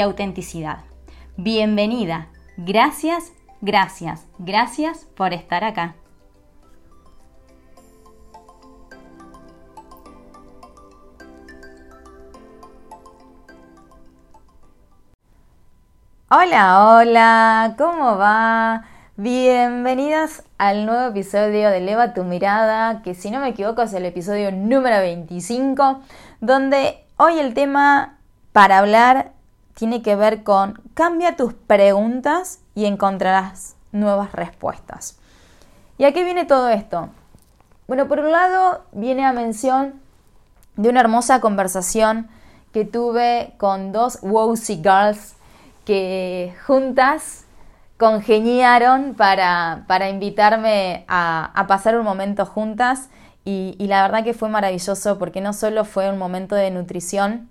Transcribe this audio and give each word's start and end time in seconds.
autenticidad. 0.00 0.78
Bienvenida. 1.36 2.28
Gracias, 2.56 3.32
gracias, 3.60 4.26
gracias 4.38 5.06
por 5.16 5.32
estar 5.32 5.64
acá. 5.64 5.94
Hola, 16.30 16.88
hola, 16.88 17.74
¿cómo 17.76 18.16
va? 18.16 18.84
Bienvenidas 19.18 20.44
al 20.56 20.86
nuevo 20.86 21.10
episodio 21.10 21.68
de 21.68 21.76
Eleva 21.76 22.14
tu 22.14 22.24
mirada, 22.24 23.02
que 23.02 23.14
si 23.14 23.30
no 23.30 23.40
me 23.40 23.50
equivoco 23.50 23.82
es 23.82 23.92
el 23.92 24.06
episodio 24.06 24.50
número 24.50 24.96
25, 24.96 26.00
donde 26.40 27.04
hoy 27.18 27.38
el 27.38 27.52
tema 27.52 28.16
para 28.52 28.78
hablar 28.78 29.32
tiene 29.74 30.02
que 30.02 30.16
ver 30.16 30.42
con 30.42 30.80
cambia 30.94 31.36
tus 31.36 31.54
preguntas 31.54 32.60
y 32.74 32.86
encontrarás 32.86 33.76
nuevas 33.92 34.32
respuestas. 34.32 35.18
¿Y 35.98 36.04
a 36.04 36.12
qué 36.12 36.24
viene 36.24 36.44
todo 36.44 36.68
esto? 36.68 37.10
Bueno, 37.86 38.08
por 38.08 38.20
un 38.20 38.32
lado 38.32 38.84
viene 38.92 39.24
a 39.24 39.32
mención 39.32 40.00
de 40.76 40.88
una 40.88 41.00
hermosa 41.00 41.40
conversación 41.40 42.28
que 42.72 42.84
tuve 42.84 43.54
con 43.58 43.92
dos 43.92 44.18
Wowsy 44.22 44.76
Girls 44.76 45.34
que 45.84 46.54
juntas 46.66 47.44
congeniaron 47.98 49.14
para, 49.14 49.84
para 49.86 50.08
invitarme 50.08 51.04
a, 51.06 51.64
pasar 51.68 51.98
un 51.98 52.04
momento 52.04 52.46
juntas 52.46 53.10
y, 53.44 53.76
y 53.78 53.86
la 53.86 54.02
verdad 54.02 54.24
que 54.24 54.34
fue 54.34 54.48
maravilloso 54.48 55.18
porque 55.18 55.40
no 55.40 55.52
solo 55.52 55.84
fue 55.84 56.10
un 56.10 56.18
momento 56.18 56.54
de 56.54 56.70
nutrición, 56.70 57.48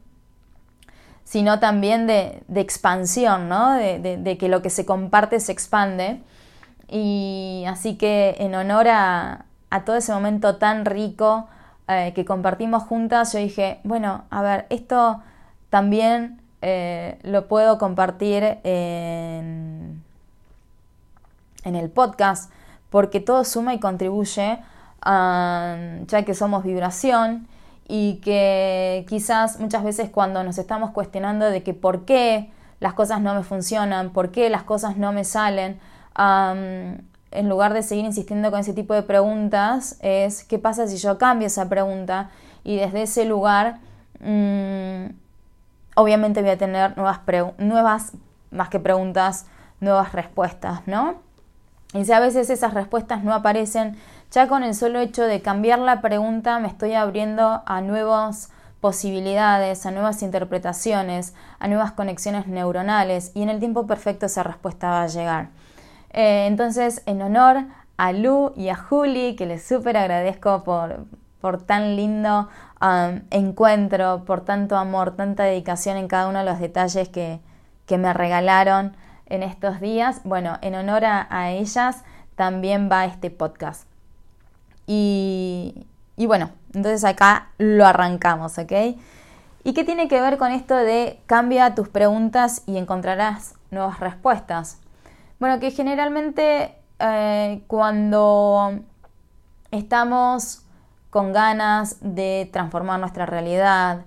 sino 1.23 1.59
también 1.59 2.07
de, 2.07 2.43
expansión, 2.55 3.47
¿no? 3.47 3.73
De, 3.73 4.37
que 4.39 4.49
lo 4.49 4.61
que 4.61 4.69
se 4.69 4.85
comparte 4.85 5.39
se 5.39 5.51
expande. 5.51 6.21
Y 6.89 7.63
así 7.67 7.95
que 7.95 8.35
en 8.39 8.53
honor 8.55 8.87
a, 8.89 9.45
todo 9.85 9.95
ese 9.95 10.13
momento 10.13 10.57
tan 10.57 10.85
rico 10.85 11.47
eh, 11.87 12.11
que 12.13 12.25
compartimos 12.25 12.83
juntas, 12.83 13.31
yo 13.33 13.39
dije, 13.39 13.79
bueno, 13.83 14.25
a 14.29 14.41
ver, 14.41 14.65
esto 14.69 15.21
también 15.69 16.41
eh, 16.61 17.17
lo 17.23 17.47
puedo 17.47 17.77
compartir 17.77 18.57
en, 18.63 20.03
en, 21.63 21.75
el 21.75 21.89
podcast, 21.89 22.51
porque 22.89 23.21
todo 23.21 23.45
suma 23.45 23.73
y 23.73 23.79
contribuye, 23.79 24.59
ya 25.03 26.23
que 26.25 26.33
somos 26.33 26.63
vibración 26.63 27.47
y 27.93 28.21
que 28.21 29.05
quizás 29.09 29.59
muchas 29.59 29.83
veces 29.83 30.09
cuando 30.09 30.45
nos 30.45 30.57
estamos 30.57 30.91
cuestionando 30.91 31.49
de 31.49 31.61
que 31.61 31.73
por 31.73 32.05
qué 32.05 32.49
las 32.79 32.93
cosas 32.93 33.19
no 33.19 33.35
me 33.35 33.43
funcionan, 33.43 34.11
por 34.11 34.31
qué 34.31 34.49
las 34.49 34.63
cosas 34.63 34.95
no 34.95 35.11
me 35.11 35.25
salen, 35.25 35.77
en 36.17 37.49
lugar 37.49 37.73
de 37.73 37.83
seguir 37.83 38.05
insistiendo 38.05 38.49
con 38.49 38.61
ese 38.61 38.71
tipo 38.71 38.93
de 38.93 39.03
preguntas, 39.03 39.97
es 39.99 40.45
qué 40.45 40.57
pasa 40.57 40.87
si 40.87 40.95
yo 40.95 41.17
cambio 41.17 41.47
esa 41.47 41.67
pregunta 41.67 42.29
y 42.63 42.77
desde 42.77 43.01
ese 43.01 43.25
lugar 43.25 43.79
mm, 44.21 45.07
obviamente 45.95 46.41
voy 46.41 46.51
a 46.51 46.57
tener 46.57 46.95
nuevas, 46.95 47.19
nuevas, 47.57 48.13
más 48.51 48.69
que 48.69 48.79
preguntas, 48.79 49.47
nuevas 49.81 50.13
respuestas, 50.13 50.87
¿no? 50.87 51.15
Y 51.93 52.05
si 52.05 52.13
a 52.13 52.19
veces 52.19 52.49
esas 52.49 52.73
respuestas 52.73 53.23
no 53.23 53.33
aparecen, 53.33 53.97
ya 54.31 54.47
con 54.47 54.63
el 54.63 54.75
solo 54.75 54.99
hecho 54.99 55.23
de 55.23 55.41
cambiar 55.41 55.79
la 55.79 56.01
pregunta 56.01 56.59
me 56.59 56.67
estoy 56.67 56.93
abriendo 56.93 57.63
a 57.65 57.81
nuevas 57.81 58.49
posibilidades, 58.79 59.85
a 59.85 59.91
nuevas 59.91 60.23
interpretaciones, 60.23 61.35
a 61.59 61.67
nuevas 61.67 61.91
conexiones 61.91 62.47
neuronales 62.47 63.31
y 63.35 63.43
en 63.43 63.49
el 63.49 63.59
tiempo 63.59 63.87
perfecto 63.87 64.25
esa 64.25 64.43
respuesta 64.43 64.89
va 64.89 65.03
a 65.03 65.07
llegar. 65.07 65.49
Eh, 66.11 66.45
entonces, 66.47 67.03
en 67.05 67.21
honor 67.21 67.65
a 67.97 68.13
Lu 68.13 68.53
y 68.55 68.69
a 68.69 68.75
Juli, 68.75 69.35
que 69.35 69.45
les 69.45 69.63
súper 69.63 69.97
agradezco 69.97 70.63
por, 70.63 71.05
por 71.39 71.61
tan 71.61 71.95
lindo 71.95 72.49
um, 72.81 73.21
encuentro, 73.29 74.25
por 74.25 74.41
tanto 74.41 74.77
amor, 74.77 75.15
tanta 75.15 75.43
dedicación 75.43 75.97
en 75.97 76.07
cada 76.07 76.27
uno 76.27 76.39
de 76.39 76.45
los 76.45 76.59
detalles 76.59 77.09
que, 77.09 77.39
que 77.85 77.97
me 77.97 78.13
regalaron 78.13 78.95
en 79.31 79.43
estos 79.43 79.79
días. 79.79 80.21
Bueno, 80.23 80.59
en 80.61 80.75
honor 80.75 81.05
a 81.05 81.51
ellas 81.51 82.03
también 82.35 82.89
va 82.91 83.05
este 83.05 83.31
podcast. 83.31 83.91
Y, 84.93 85.85
bueno, 86.17 86.51
entonces 86.73 87.05
acá 87.05 87.49
lo 87.57 87.85
arrancamos, 87.85 88.57
¿ok? 88.57 88.71
¿Y 89.63 89.73
qué 89.73 89.83
tiene 89.83 90.07
que 90.07 90.19
ver 90.19 90.37
con 90.37 90.51
esto 90.51 90.75
de 90.75 91.21
cambia 91.27 91.75
tus 91.75 91.87
preguntas 91.87 92.63
y 92.65 92.77
encontrarás 92.77 93.55
nuevas 93.69 93.99
respuestas? 94.01 94.79
Bueno, 95.39 95.59
que 95.59 95.71
generalmente 95.71 96.75
eh, 96.99 97.63
cuando 97.67 98.79
estamos 99.71 100.65
con 101.09 101.31
ganas 101.31 101.97
de 102.01 102.49
transformar 102.51 102.99
nuestra 102.99 103.25
realidad, 103.25 104.01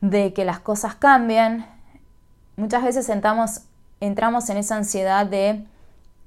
de 0.00 0.32
que 0.32 0.44
las 0.44 0.58
cosas 0.58 0.96
cambien, 0.96 1.66
muchas 2.56 2.82
veces 2.82 3.08
entramos, 3.08 3.62
entramos 4.00 4.48
en 4.50 4.58
esa 4.58 4.76
ansiedad 4.76 5.26
de 5.26 5.64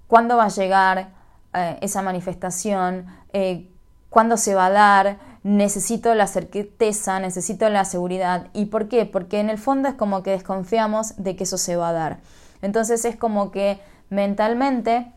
cuándo 0.07 0.37
va 0.37 0.45
a 0.45 0.49
llegar 0.49 1.09
eh, 1.53 1.77
esa 1.81 2.01
manifestación, 2.01 3.05
eh, 3.33 3.69
cuándo 4.09 4.37
se 4.37 4.55
va 4.55 4.67
a 4.67 4.71
dar, 4.71 5.17
necesito 5.43 6.13
la 6.15 6.27
certeza, 6.27 7.19
necesito 7.19 7.69
la 7.69 7.85
seguridad. 7.85 8.47
¿Y 8.53 8.65
por 8.65 8.87
qué? 8.87 9.05
Porque 9.05 9.39
en 9.39 9.49
el 9.49 9.57
fondo 9.57 9.89
es 9.89 9.95
como 9.95 10.23
que 10.23 10.31
desconfiamos 10.31 11.15
de 11.17 11.35
que 11.35 11.43
eso 11.45 11.57
se 11.57 11.75
va 11.75 11.89
a 11.89 11.93
dar. 11.93 12.19
Entonces 12.61 13.05
es 13.05 13.15
como 13.15 13.51
que 13.51 13.79
mentalmente 14.09 15.11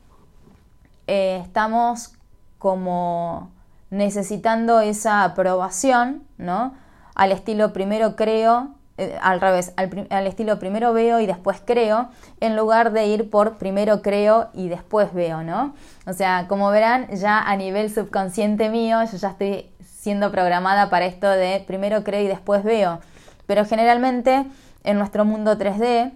eh, 1.07 1.41
estamos 1.45 2.13
como 2.59 3.51
necesitando 3.91 4.81
esa 4.81 5.25
aprobación, 5.25 6.23
¿no? 6.39 6.75
Al 7.15 7.33
estilo 7.33 7.73
primero 7.73 8.17
creo 8.17 8.74
eh, 8.97 9.19
al 9.21 9.41
revés, 9.41 9.73
al, 9.77 10.27
estilo 10.27 10.61
primero 10.61 10.93
veo 10.93 11.19
y 11.19 11.27
después 11.27 11.61
creo, 11.65 12.11
en 12.39 12.55
lugar 12.55 12.93
de 12.93 13.07
ir 13.07 13.29
por 13.29 13.59
primero 13.59 14.03
creo 14.03 14.51
y 14.53 14.69
después 14.69 15.13
veo, 15.13 15.43
¿no? 15.43 15.75
O 16.07 16.13
sea, 16.13 16.47
como 16.47 16.71
verán, 16.71 17.09
ya 17.09 17.41
a 17.41 17.57
nivel 17.57 17.93
subconsciente 17.93 18.69
mío, 18.69 18.99
yo 19.11 19.17
ya 19.17 19.31
estoy 19.31 19.71
siendo 19.85 20.31
programada 20.31 20.91
para 20.91 21.07
esto 21.07 21.29
de 21.29 21.65
primero 21.67 22.05
creo 22.05 22.21
y 22.21 22.29
después 22.29 22.63
veo. 22.63 23.01
Pero 23.47 23.65
generalmente 23.65 24.47
en 24.85 24.99
nuestro 24.99 25.25
mundo 25.25 25.59
3D 25.59 26.13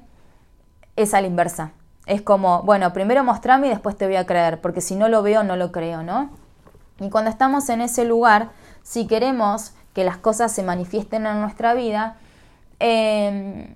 es 0.94 1.14
a 1.14 1.20
la 1.20 1.26
inversa. 1.26 1.72
Es 2.06 2.22
como, 2.22 2.62
bueno, 2.62 2.92
primero 2.92 3.24
mostrame 3.24 3.66
y 3.66 3.70
después 3.70 3.96
te 3.96 4.06
voy 4.06 4.16
a 4.16 4.26
creer, 4.26 4.60
porque 4.60 4.80
si 4.80 4.94
no 4.94 5.08
lo 5.08 5.22
veo, 5.22 5.42
no 5.42 5.56
lo 5.56 5.72
creo, 5.72 6.02
¿no? 6.04 6.30
Y 7.00 7.10
cuando 7.10 7.30
estamos 7.30 7.68
en 7.70 7.80
ese 7.80 8.04
lugar, 8.04 8.50
si 8.82 9.06
queremos 9.06 9.72
que 9.94 10.04
las 10.04 10.16
cosas 10.16 10.52
se 10.52 10.62
manifiesten 10.62 11.26
en 11.26 11.40
nuestra 11.40 11.74
vida, 11.74 12.16
Em, 12.80 13.74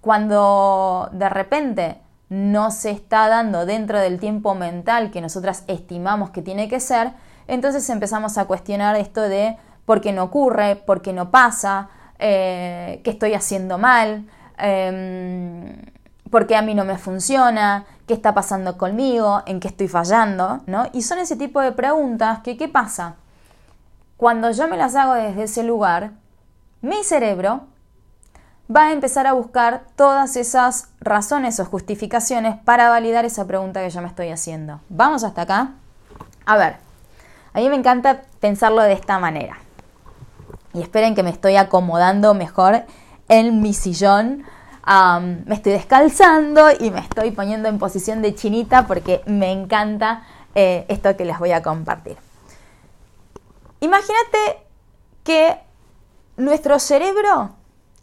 cuando 0.00 1.08
de 1.12 1.28
repente 1.28 1.98
no 2.28 2.70
se 2.70 2.90
está 2.90 3.28
dando 3.28 3.66
dentro 3.66 3.98
del 3.98 4.20
tiempo 4.20 4.54
mental 4.54 5.10
que 5.10 5.20
nosotras 5.20 5.64
estimamos 5.66 6.30
que 6.30 6.42
tiene 6.42 6.68
que 6.68 6.80
ser, 6.80 7.12
entonces 7.46 7.88
empezamos 7.88 8.36
a 8.38 8.44
cuestionar 8.44 8.96
esto 8.96 9.22
de 9.22 9.56
por 9.86 10.00
qué 10.00 10.12
no 10.12 10.24
ocurre, 10.24 10.76
por 10.76 11.00
qué 11.00 11.12
no 11.12 11.30
pasa, 11.30 11.88
eh, 12.18 13.00
qué 13.02 13.10
estoy 13.10 13.34
haciendo 13.34 13.78
mal, 13.78 14.26
eh, 14.58 15.92
por 16.30 16.46
qué 16.46 16.56
a 16.56 16.62
mí 16.62 16.74
no 16.74 16.84
me 16.84 16.98
funciona, 16.98 17.86
qué 18.06 18.14
está 18.14 18.34
pasando 18.34 18.76
conmigo, 18.76 19.42
en 19.46 19.60
qué 19.60 19.68
estoy 19.68 19.88
fallando, 19.88 20.60
¿no? 20.66 20.86
Y 20.92 21.02
son 21.02 21.18
ese 21.18 21.36
tipo 21.36 21.60
de 21.60 21.72
preguntas 21.72 22.40
que, 22.40 22.56
¿qué 22.56 22.68
pasa? 22.68 23.16
Cuando 24.16 24.50
yo 24.50 24.68
me 24.68 24.76
las 24.76 24.94
hago 24.94 25.14
desde 25.14 25.44
ese 25.44 25.62
lugar, 25.62 26.12
mi 26.82 27.02
cerebro 27.04 27.62
va 28.74 28.88
a 28.88 28.92
empezar 28.92 29.26
a 29.26 29.32
buscar 29.32 29.82
todas 29.96 30.36
esas 30.36 30.88
razones 31.00 31.58
o 31.60 31.64
justificaciones 31.64 32.56
para 32.64 32.88
validar 32.88 33.24
esa 33.24 33.46
pregunta 33.46 33.82
que 33.82 33.90
yo 33.90 34.00
me 34.00 34.08
estoy 34.08 34.28
haciendo. 34.28 34.80
¿Vamos 34.88 35.24
hasta 35.24 35.42
acá? 35.42 35.70
A 36.44 36.56
ver, 36.56 36.76
a 37.52 37.60
mí 37.60 37.68
me 37.68 37.76
encanta 37.76 38.22
pensarlo 38.40 38.82
de 38.82 38.92
esta 38.92 39.18
manera. 39.18 39.58
Y 40.74 40.82
esperen 40.82 41.14
que 41.14 41.22
me 41.22 41.30
estoy 41.30 41.56
acomodando 41.56 42.34
mejor 42.34 42.84
en 43.28 43.60
mi 43.62 43.72
sillón 43.74 44.44
me 45.46 45.54
estoy 45.54 45.72
descalzando 45.72 46.68
y 46.78 46.90
me 46.90 47.00
estoy 47.00 47.30
poniendo 47.32 47.68
en 47.68 47.78
posición 47.78 48.22
de 48.22 48.34
chinita 48.34 48.86
porque 48.86 49.22
me 49.26 49.52
encanta 49.52 50.22
eh, 50.54 50.86
esto 50.88 51.14
que 51.16 51.24
les 51.24 51.38
voy 51.38 51.52
a 51.52 51.62
compartir. 51.62 52.16
Imagínate 53.80 54.62
que 55.24 55.60
nuestro 56.36 56.78
cerebro 56.78 57.50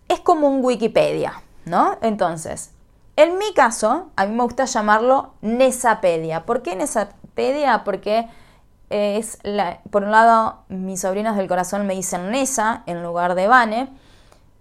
es 0.07 0.19
como 0.19 0.47
un 0.47 0.63
Wikipedia, 0.63 1.41
¿no? 1.65 1.97
Entonces, 2.01 2.71
en 3.15 3.37
mi 3.37 3.53
caso, 3.53 4.09
a 4.15 4.25
mí 4.25 4.35
me 4.35 4.43
gusta 4.43 4.65
llamarlo 4.65 5.33
Nesapedia. 5.41 6.45
¿Por 6.45 6.61
qué 6.61 6.75
Nesapedia? 6.75 7.83
Porque 7.83 8.27
es 8.89 9.39
la, 9.43 9.79
por 9.89 10.03
un 10.03 10.11
lado, 10.11 10.63
mis 10.67 11.01
sobrinos 11.01 11.37
del 11.37 11.47
corazón 11.47 11.87
me 11.87 11.95
dicen 11.95 12.29
Nesa 12.31 12.83
en 12.85 13.03
lugar 13.03 13.35
de 13.35 13.47
Vane. 13.47 13.89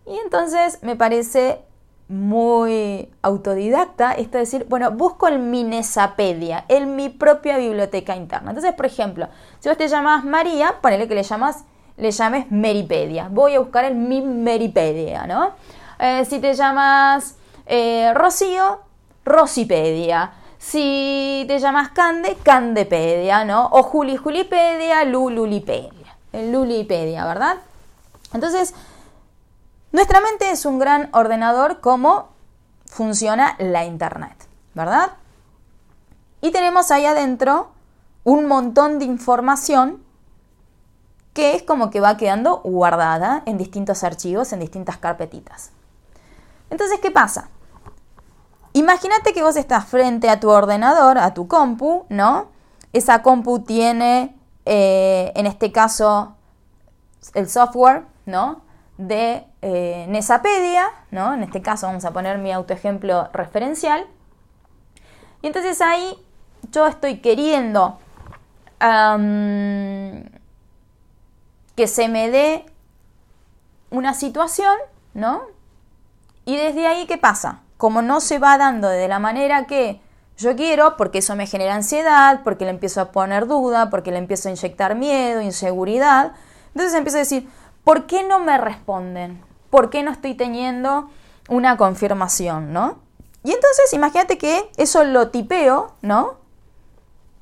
Y 0.07 0.17
entonces 0.19 0.79
me 0.83 0.97
parece 0.97 1.63
muy 2.09 3.11
autodidacta 3.23 4.13
esto 4.13 4.33
de 4.33 4.41
decir, 4.41 4.67
bueno, 4.69 4.91
busco 4.91 5.27
en 5.29 5.51
mi 5.51 5.65
Nesapedia, 5.65 6.65
en 6.69 6.97
mi 6.97 7.09
propia 7.09 7.57
biblioteca 7.57 8.15
interna. 8.15 8.51
Entonces, 8.51 8.75
por 8.75 8.87
ejemplo, 8.87 9.29
si 9.59 9.69
vos 9.69 9.79
te 9.79 9.89
llamas 9.89 10.25
María, 10.25 10.81
ponele 10.81 11.09
que 11.09 11.15
le 11.15 11.23
llamas 11.23 11.65
le 11.97 12.11
llames 12.11 12.51
Meripedia. 12.51 13.29
Voy 13.31 13.55
a 13.55 13.61
buscar 13.61 13.85
en 13.85 14.09
mi 14.09 14.21
Meripedia, 14.21 15.27
¿no? 15.27 15.51
Eh, 15.99 16.25
si 16.25 16.41
te 16.41 16.55
llamas 16.55 17.37
eh, 17.67 18.13
Rocío, 18.15 18.81
Rosipedia. 19.25 20.33
Si 20.59 21.45
te 21.47 21.59
llamas 21.59 21.91
Cande, 21.91 22.37
Candepedia, 22.43 23.45
¿no? 23.45 23.67
O 23.67 23.83
Juli, 23.83 24.17
Julipedia, 24.17 25.05
Lululipedia. 25.05 26.17
Lulipedia, 26.33 27.25
¿verdad? 27.27 27.59
Entonces, 28.33 28.75
nuestra 29.93 30.21
mente 30.21 30.51
es 30.51 30.67
un 30.67 30.79
gran 30.79 31.09
ordenador 31.13 31.81
como 31.81 32.29
funciona 32.87 33.57
la 33.59 33.85
Internet, 33.85 34.49
¿verdad? 34.75 35.13
Y 36.41 36.51
tenemos 36.51 36.91
ahí 36.91 37.07
adentro 37.07 37.71
un 38.25 38.47
montón 38.47 38.99
de 38.99 39.05
información 39.05 40.04
que 41.35 41.55
es 41.55 41.63
como 41.63 41.91
que 41.91 42.01
va 42.01 42.17
quedando 42.17 42.61
guardada 42.63 43.43
en 43.45 43.59
distintos 43.59 44.05
archivos, 44.05 44.53
en 44.53 44.61
distintas 44.61 44.97
carpetitas. 44.97 45.73
Entonces, 46.71 47.01
¿qué 47.03 47.11
pasa? 47.11 47.51
Imagínate 48.73 49.33
que 49.33 49.43
vos 49.43 49.57
estás 49.57 49.85
frente 49.85 50.31
a 50.31 50.41
tu 50.41 50.49
ordenador, 50.51 51.19
a 51.19 51.35
tu 51.35 51.47
compu, 51.47 52.07
¿no? 52.09 52.49
Esa 52.93 53.23
compu 53.23 53.61
tiene, 53.61 54.37
eh, 54.65 55.33
en 55.35 55.47
este 55.47 55.73
caso, 55.73 56.37
el 57.35 57.49
software, 57.49 58.05
¿no? 58.27 58.63
De 58.97 59.45
eh, 59.63 60.07
Nesapedia, 60.09 60.87
¿no? 61.11 61.35
En 61.35 61.43
este 61.43 61.63
caso 61.63 61.87
vamos 61.87 62.05
a 62.05 62.13
poner 62.13 62.39
mi 62.39 62.53
autoejemplo 62.53 63.29
referencial. 63.33 64.07
Y 65.43 65.49
entonces 65.49 65.81
ahí 65.81 66.17
yo 66.71 66.87
estoy 66.87 67.19
queriendo 67.19 67.99
que 71.77 71.87
se 71.87 72.09
me 72.09 72.31
dé 72.31 72.67
una 73.91 74.15
situación, 74.15 74.77
¿no? 75.15 75.43
Y 76.45 76.57
desde 76.57 76.87
ahí, 76.87 77.07
¿qué 77.07 77.19
pasa? 77.19 77.61
Como 77.77 78.03
no 78.03 78.21
se 78.21 78.39
va 78.39 78.59
dando 78.59 78.89
de 78.89 79.09
la 79.09 79.19
manera 79.19 79.67
que 79.67 80.01
yo 80.37 80.57
quiero, 80.57 80.97
porque 80.97 81.19
eso 81.19 81.37
me 81.37 81.47
genera 81.47 81.75
ansiedad, 81.75 82.41
porque 82.43 82.65
le 82.65 82.71
empiezo 82.71 83.01
a 83.01 83.13
poner 83.13 83.47
duda, 83.47 83.91
porque 83.91 84.11
le 84.11 84.19
empiezo 84.19 84.49
a 84.49 84.53
inyectar 84.53 84.95
miedo, 84.95 85.41
inseguridad, 85.41 86.33
entonces 86.69 86.95
empiezo 86.95 87.19
a 87.19 87.21
decir, 87.21 87.49
¿por 87.85 88.07
qué 88.07 88.25
no 88.25 88.41
me 88.41 88.59
responden? 88.59 89.41
¿Por 89.71 89.91
qué 89.91 90.03
no 90.03 90.11
estoy 90.11 90.35
teniendo 90.35 91.09
una 91.49 91.77
confirmación, 91.77 92.73
no? 92.73 92.99
Y 93.45 93.53
entonces 93.53 93.93
imagínate 93.93 94.39
que 94.39 94.71
eso 94.77 95.05
lo 95.05 95.29
tipeo, 95.29 95.93
¿no? 96.03 96.37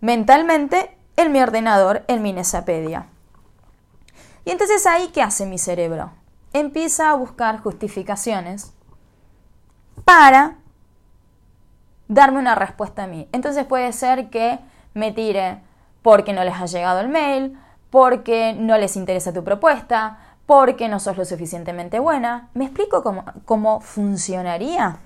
Mentalmente 0.01 0.97
en 1.17 1.33
mi 1.33 1.41
ordenador, 1.41 2.03
en 2.09 2.23
mi 2.23 2.33
Nesapedia. 2.33 3.07
Y 4.45 4.51
entonces 4.51 4.87
ahí, 4.87 5.09
¿qué 5.09 5.23
hace 5.23 5.47
mi 5.47 5.59
cerebro? 5.59 6.11
Empieza 6.53 7.11
a 7.11 7.15
buscar 7.15 7.61
justificaciones 7.61 8.75
para 10.05 10.57
darme 12.09 12.39
una 12.39 12.55
respuesta 12.55 13.05
a 13.05 13.07
mí. 13.07 13.29
Entonces 13.33 13.65
puede 13.65 13.93
ser 13.93 14.31
que 14.31 14.59
me 14.95 15.13
tire 15.13 15.61
porque 16.03 16.33
no 16.33 16.45
les 16.45 16.55
ha 16.55 16.67
llegado 16.67 17.01
el 17.01 17.09
mail, 17.09 17.59
porque 17.91 18.55
no 18.59 18.77
les 18.77 18.97
interesa 18.97 19.33
tu 19.33 19.45
propuesta, 19.45 20.19
porque 20.47 20.89
no 20.89 20.99
sos 20.99 21.17
lo 21.17 21.25
suficientemente 21.25 22.01
buena. 22.01 22.49
¿Me 22.55 22.65
explico 22.65 23.03
cómo, 23.03 23.25
cómo 23.45 23.81
funcionaría? 23.81 24.99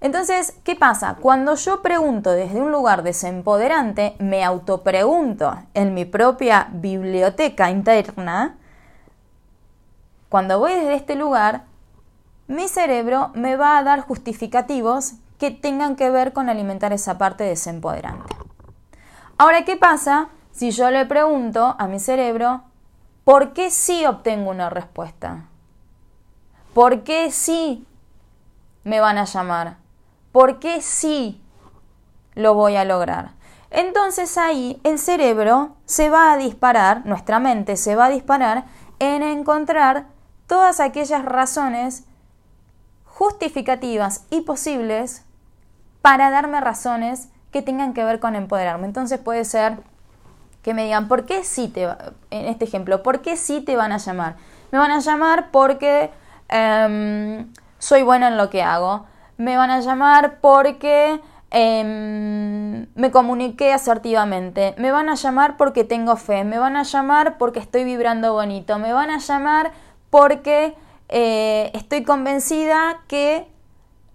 Entonces, 0.00 0.56
¿qué 0.62 0.76
pasa? 0.76 1.16
Cuando 1.20 1.56
yo 1.56 1.82
pregunto 1.82 2.30
desde 2.30 2.60
un 2.60 2.70
lugar 2.70 3.02
desempoderante, 3.02 4.14
me 4.20 4.44
autopregunto 4.44 5.56
en 5.74 5.92
mi 5.92 6.04
propia 6.04 6.68
biblioteca 6.70 7.70
interna, 7.70 8.56
cuando 10.28 10.58
voy 10.58 10.74
desde 10.74 10.94
este 10.94 11.16
lugar, 11.16 11.64
mi 12.46 12.68
cerebro 12.68 13.30
me 13.34 13.56
va 13.56 13.76
a 13.76 13.82
dar 13.82 14.00
justificativos 14.02 15.14
que 15.38 15.50
tengan 15.50 15.96
que 15.96 16.10
ver 16.10 16.32
con 16.32 16.48
alimentar 16.48 16.92
esa 16.92 17.18
parte 17.18 17.44
desempoderante. 17.44 18.34
Ahora, 19.36 19.64
¿qué 19.64 19.76
pasa 19.76 20.28
si 20.52 20.70
yo 20.70 20.90
le 20.90 21.06
pregunto 21.06 21.74
a 21.78 21.86
mi 21.88 21.98
cerebro, 21.98 22.62
¿por 23.24 23.52
qué 23.52 23.70
sí 23.70 24.04
obtengo 24.06 24.50
una 24.50 24.70
respuesta? 24.70 25.44
¿Por 26.74 27.02
qué 27.02 27.30
sí 27.32 27.86
me 28.84 29.00
van 29.00 29.18
a 29.18 29.24
llamar? 29.24 29.87
¿Por 30.32 30.58
qué 30.58 30.80
sí 30.80 31.42
lo 32.34 32.54
voy 32.54 32.76
a 32.76 32.84
lograr? 32.84 33.32
Entonces 33.70 34.38
ahí 34.38 34.80
el 34.84 34.98
cerebro 34.98 35.76
se 35.84 36.10
va 36.10 36.32
a 36.32 36.36
disparar, 36.36 37.04
nuestra 37.04 37.38
mente 37.38 37.76
se 37.76 37.96
va 37.96 38.06
a 38.06 38.10
disparar 38.10 38.64
en 38.98 39.22
encontrar 39.22 40.06
todas 40.46 40.80
aquellas 40.80 41.24
razones 41.24 42.04
justificativas 43.04 44.24
y 44.30 44.42
posibles 44.42 45.24
para 46.02 46.30
darme 46.30 46.60
razones 46.60 47.28
que 47.50 47.62
tengan 47.62 47.92
que 47.92 48.04
ver 48.04 48.20
con 48.20 48.36
empoderarme. 48.36 48.86
Entonces 48.86 49.18
puede 49.18 49.44
ser 49.44 49.78
que 50.62 50.74
me 50.74 50.84
digan, 50.84 51.08
¿por 51.08 51.26
qué 51.26 51.44
sí 51.44 51.68
te, 51.68 51.84
en 51.84 52.46
este 52.46 52.64
ejemplo, 52.64 53.02
¿por 53.02 53.20
qué 53.20 53.36
sí 53.36 53.60
te 53.60 53.76
van 53.76 53.92
a 53.92 53.98
llamar? 53.98 54.36
Me 54.70 54.78
van 54.78 54.90
a 54.90 55.00
llamar 55.00 55.50
porque 55.50 56.10
em, 56.48 57.52
soy 57.78 58.02
buena 58.02 58.28
en 58.28 58.36
lo 58.36 58.50
que 58.50 58.62
hago, 58.62 59.06
me 59.38 59.56
van 59.56 59.70
a 59.70 59.80
llamar 59.80 60.40
porque 60.40 61.20
em, 61.50 62.86
me 62.94 63.10
comuniqué 63.10 63.72
asertivamente, 63.72 64.74
me 64.76 64.90
van 64.90 65.08
a 65.08 65.14
llamar 65.14 65.56
porque 65.56 65.84
tengo 65.84 66.16
fe, 66.16 66.44
me 66.44 66.58
van 66.58 66.76
a 66.76 66.82
llamar 66.82 67.38
porque 67.38 67.60
estoy 67.60 67.84
vibrando 67.84 68.34
bonito, 68.34 68.78
me 68.78 68.92
van 68.92 69.10
a 69.10 69.18
llamar 69.18 69.72
porque 70.10 70.76
eh, 71.08 71.70
estoy 71.72 72.02
convencida 72.02 72.98
que 73.06 73.46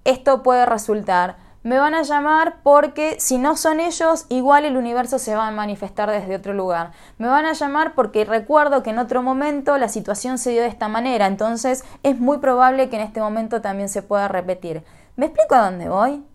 esto 0.04 0.44
puede 0.44 0.66
resultar. 0.66 1.42
Me 1.64 1.80
van 1.80 1.96
a 1.96 2.02
llamar 2.02 2.58
porque 2.62 3.16
si 3.22 3.38
no 3.38 3.56
son 3.56 3.80
ellos, 3.80 4.26
igual 4.28 4.66
el 4.66 4.76
universo 4.76 5.18
se 5.18 5.34
va 5.34 5.48
a 5.48 5.52
manifestar 5.52 6.12
desde 6.12 6.36
otro 6.36 6.54
lugar. 6.54 6.92
Me 7.18 7.30
van 7.30 7.46
a 7.46 7.54
llamar 7.54 7.96
porque 7.96 8.26
recuerdo 8.26 8.84
que 8.84 8.90
en 8.90 9.00
otro 9.00 9.24
momento 9.24 9.78
la 9.78 9.88
situación 9.88 10.38
se 10.38 10.52
dio 10.52 10.62
de 10.62 10.68
esta 10.68 10.90
manera, 10.90 11.26
entonces 11.26 11.86
es 12.04 12.20
muy 12.20 12.40
probable 12.40 12.90
que 12.90 12.98
en 12.98 13.04
este 13.04 13.22
momento 13.22 13.62
también 13.62 13.88
se 13.88 14.02
pueda 14.02 14.28
repetir. 14.28 14.84
¿Me 15.16 15.28
explico 15.28 15.56
a 15.56 15.70
dónde 15.70 15.90
voy? 15.90 16.26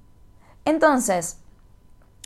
Entonces, 0.65 1.39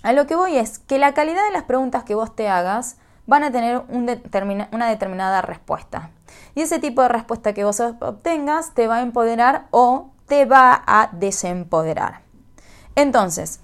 a 0.02 0.12
lo 0.12 0.26
que 0.26 0.36
voy 0.36 0.56
es 0.56 0.78
que 0.78 0.98
la 0.98 1.14
calidad 1.14 1.44
de 1.44 1.52
las 1.52 1.62
preguntas 1.62 2.04
que 2.04 2.14
vos 2.14 2.34
te 2.34 2.48
hagas 2.48 2.96
van 3.26 3.44
a 3.44 3.52
tener 3.52 3.84
una 3.88 4.88
determinada 4.88 5.42
respuesta. 5.42 6.10
Y 6.54 6.62
ese 6.62 6.78
tipo 6.78 7.02
de 7.02 7.08
respuesta 7.08 7.52
que 7.52 7.64
vos 7.64 7.80
obtengas 7.80 8.74
te 8.74 8.88
va 8.88 8.96
a 8.96 9.02
empoderar 9.02 9.68
o 9.70 10.10
te 10.26 10.44
va 10.44 10.82
a 10.86 11.08
desempoderar. 11.12 12.22
Entonces, 12.96 13.60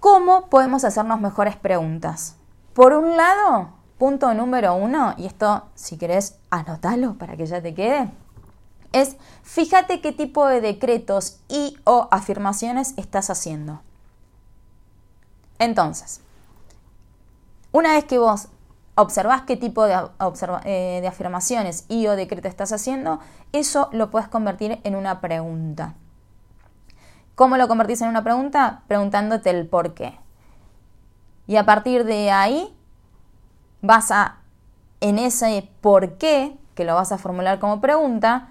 ¿cómo 0.00 0.46
podemos 0.48 0.84
hacernos 0.84 1.20
mejores 1.20 1.56
preguntas? 1.56 2.36
Por 2.72 2.94
un 2.94 3.16
lado, 3.16 3.74
punto 3.98 4.32
número 4.34 4.74
uno, 4.74 5.14
y 5.16 5.26
esto 5.26 5.68
si 5.74 5.98
querés 5.98 6.38
anótalo 6.50 7.14
para 7.18 7.36
que 7.36 7.46
ya 7.46 7.62
te 7.62 7.74
quede, 7.74 8.10
es 8.94 9.16
fíjate 9.42 10.00
qué 10.00 10.12
tipo 10.12 10.46
de 10.46 10.60
decretos 10.60 11.40
y 11.48 11.76
o 11.84 12.08
afirmaciones 12.10 12.94
estás 12.96 13.28
haciendo. 13.28 13.82
Entonces, 15.58 16.20
una 17.72 17.92
vez 17.92 18.04
que 18.04 18.18
vos 18.18 18.48
observás 18.94 19.42
qué 19.42 19.56
tipo 19.56 19.84
de, 19.84 19.98
eh, 20.64 21.04
afirmaciones 21.06 21.84
y 21.88 22.06
o 22.06 22.14
decretos 22.14 22.50
estás 22.50 22.72
haciendo, 22.72 23.18
eso 23.52 23.88
lo 23.92 24.10
puedes 24.10 24.28
convertir 24.28 24.80
en 24.84 24.94
una 24.94 25.20
pregunta. 25.20 25.94
¿Cómo 27.34 27.56
lo 27.56 27.66
convertís 27.66 28.00
en 28.00 28.08
una 28.08 28.22
pregunta? 28.22 28.82
Preguntándote 28.86 29.50
el 29.50 29.66
por 29.66 29.94
qué. 29.94 30.16
Y 31.48 31.56
a 31.56 31.66
partir 31.66 32.04
de 32.04 32.30
ahí 32.30 32.72
vas 33.82 34.12
a, 34.12 34.38
en 35.00 35.18
ese 35.18 35.68
por 35.80 36.12
qué, 36.12 36.56
que 36.76 36.84
lo 36.84 36.94
vas 36.94 37.10
a 37.10 37.18
formular 37.18 37.58
como 37.58 37.80
pregunta, 37.80 38.50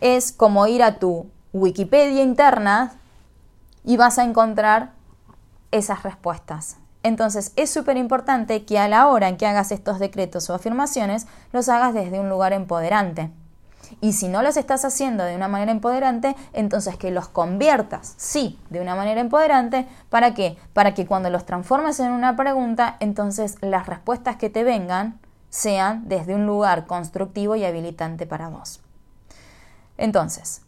es 0.00 0.32
como 0.32 0.66
ir 0.66 0.82
a 0.82 0.98
tu 0.98 1.26
Wikipedia 1.52 2.22
interna 2.22 2.94
y 3.84 3.96
vas 3.96 4.18
a 4.18 4.24
encontrar 4.24 4.92
esas 5.70 6.02
respuestas. 6.02 6.76
Entonces 7.02 7.52
es 7.56 7.70
súper 7.70 7.96
importante 7.96 8.64
que 8.64 8.78
a 8.78 8.88
la 8.88 9.06
hora 9.06 9.28
en 9.28 9.36
que 9.36 9.46
hagas 9.46 9.70
estos 9.70 9.98
decretos 9.98 10.50
o 10.50 10.54
afirmaciones, 10.54 11.26
los 11.52 11.68
hagas 11.68 11.94
desde 11.94 12.18
un 12.18 12.28
lugar 12.28 12.52
empoderante. 12.52 13.30
Y 14.00 14.14
si 14.14 14.26
no 14.26 14.42
los 14.42 14.56
estás 14.56 14.84
haciendo 14.84 15.22
de 15.22 15.36
una 15.36 15.46
manera 15.46 15.70
empoderante, 15.70 16.34
entonces 16.52 16.96
que 16.96 17.12
los 17.12 17.28
conviertas, 17.28 18.14
sí, 18.16 18.58
de 18.70 18.80
una 18.80 18.96
manera 18.96 19.20
empoderante. 19.20 19.86
¿Para 20.10 20.34
qué? 20.34 20.58
Para 20.72 20.94
que 20.94 21.06
cuando 21.06 21.30
los 21.30 21.46
transformes 21.46 22.00
en 22.00 22.10
una 22.10 22.36
pregunta, 22.36 22.96
entonces 22.98 23.56
las 23.60 23.86
respuestas 23.86 24.36
que 24.36 24.50
te 24.50 24.64
vengan 24.64 25.20
sean 25.48 26.08
desde 26.08 26.34
un 26.34 26.46
lugar 26.46 26.86
constructivo 26.86 27.54
y 27.54 27.64
habilitante 27.64 28.26
para 28.26 28.48
vos. 28.48 28.80
Entonces, 29.98 30.62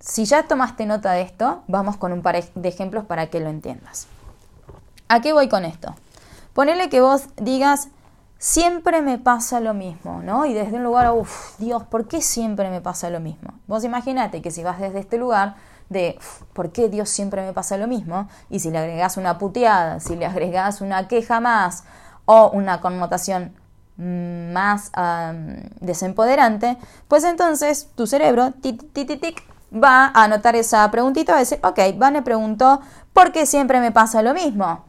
si 0.00 0.24
ya 0.24 0.44
tomaste 0.44 0.86
nota 0.86 1.12
de 1.12 1.22
esto, 1.22 1.62
vamos 1.68 1.96
con 1.96 2.12
un 2.12 2.22
par 2.22 2.42
de 2.42 2.68
ejemplos 2.68 3.04
para 3.04 3.28
que 3.28 3.40
lo 3.40 3.50
entiendas. 3.50 4.06
¿A 5.08 5.20
qué 5.20 5.32
voy 5.32 5.48
con 5.48 5.64
esto? 5.64 5.94
Ponele 6.54 6.88
que 6.88 7.00
vos 7.00 7.24
digas, 7.36 7.88
siempre 8.38 9.02
me 9.02 9.18
pasa 9.18 9.60
lo 9.60 9.74
mismo, 9.74 10.22
¿no? 10.22 10.46
Y 10.46 10.54
desde 10.54 10.76
un 10.76 10.84
lugar, 10.84 11.12
uff, 11.12 11.58
Dios, 11.58 11.84
¿por 11.84 12.08
qué 12.08 12.22
siempre 12.22 12.70
me 12.70 12.80
pasa 12.80 13.10
lo 13.10 13.20
mismo? 13.20 13.52
Vos 13.66 13.84
imagínate 13.84 14.40
que 14.40 14.50
si 14.50 14.62
vas 14.62 14.80
desde 14.80 15.00
este 15.00 15.18
lugar 15.18 15.56
de, 15.90 16.18
¿por 16.54 16.72
qué 16.72 16.88
Dios 16.88 17.10
siempre 17.10 17.44
me 17.44 17.52
pasa 17.52 17.76
lo 17.76 17.86
mismo? 17.86 18.28
Y 18.48 18.60
si 18.60 18.70
le 18.70 18.78
agregás 18.78 19.18
una 19.18 19.36
puteada, 19.36 20.00
si 20.00 20.16
le 20.16 20.24
agregás 20.24 20.80
una 20.80 21.06
queja 21.06 21.40
más 21.40 21.84
o 22.24 22.48
una 22.48 22.80
connotación 22.80 23.54
más 24.00 24.90
desempoderante, 25.80 26.78
pues 27.08 27.24
entonces 27.24 27.88
tu 27.94 28.06
cerebro, 28.06 28.52
tic, 28.52 28.92
tic, 28.92 29.20
tic, 29.20 29.42
va 29.72 30.06
a 30.06 30.24
anotar 30.24 30.56
esa 30.56 30.90
preguntita, 30.90 31.32
va 31.32 31.38
a 31.38 31.40
decir, 31.40 31.60
ok, 31.62 31.78
Vane 31.96 32.22
preguntó, 32.22 32.80
¿por 33.12 33.32
qué 33.32 33.46
siempre 33.46 33.80
me 33.80 33.92
pasa 33.92 34.22
lo 34.22 34.34
mismo? 34.34 34.84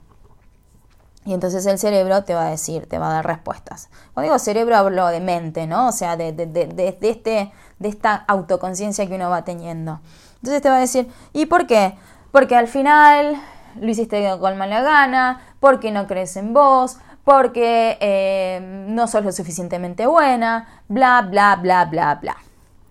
Y 1.23 1.33
entonces 1.33 1.65
el 1.67 1.77
cerebro 1.77 2.23
te 2.23 2.33
va 2.33 2.47
a 2.47 2.49
decir, 2.49 2.87
te 2.87 2.97
va 2.97 3.11
a 3.11 3.13
dar 3.13 3.27
respuestas. 3.27 3.89
Cuando 4.13 4.31
digo 4.31 4.39
cerebro 4.39 4.75
hablo 4.75 5.07
de 5.07 5.19
mente, 5.19 5.67
¿no? 5.67 5.89
O 5.89 5.91
sea, 5.91 6.17
de, 6.17 6.31
de, 6.33 6.47
de, 6.47 6.97
este, 7.01 7.51
de 7.77 7.89
esta 7.89 8.15
autoconciencia 8.15 9.05
que 9.07 9.15
uno 9.15 9.29
va 9.29 9.43
teniendo. 9.43 9.99
Entonces 10.37 10.63
te 10.63 10.69
va 10.69 10.77
a 10.77 10.79
decir, 10.79 11.07
¿y 11.31 11.45
por 11.45 11.67
qué? 11.67 11.95
Porque 12.31 12.55
al 12.55 12.67
final 12.67 13.39
lo 13.79 13.87
hiciste 13.87 14.27
con 14.39 14.57
mala 14.57 14.81
gana, 14.81 15.41
porque 15.59 15.91
no 15.91 16.07
crees 16.07 16.35
en 16.37 16.53
vos, 16.53 16.97
porque 17.23 17.97
eh, 17.99 18.85
no 18.87 19.07
sos 19.07 19.23
lo 19.23 19.31
suficientemente 19.31 20.05
buena, 20.07 20.83
bla, 20.87 21.21
bla, 21.21 21.55
bla, 21.55 21.85
bla, 21.85 22.15
bla. 22.15 22.37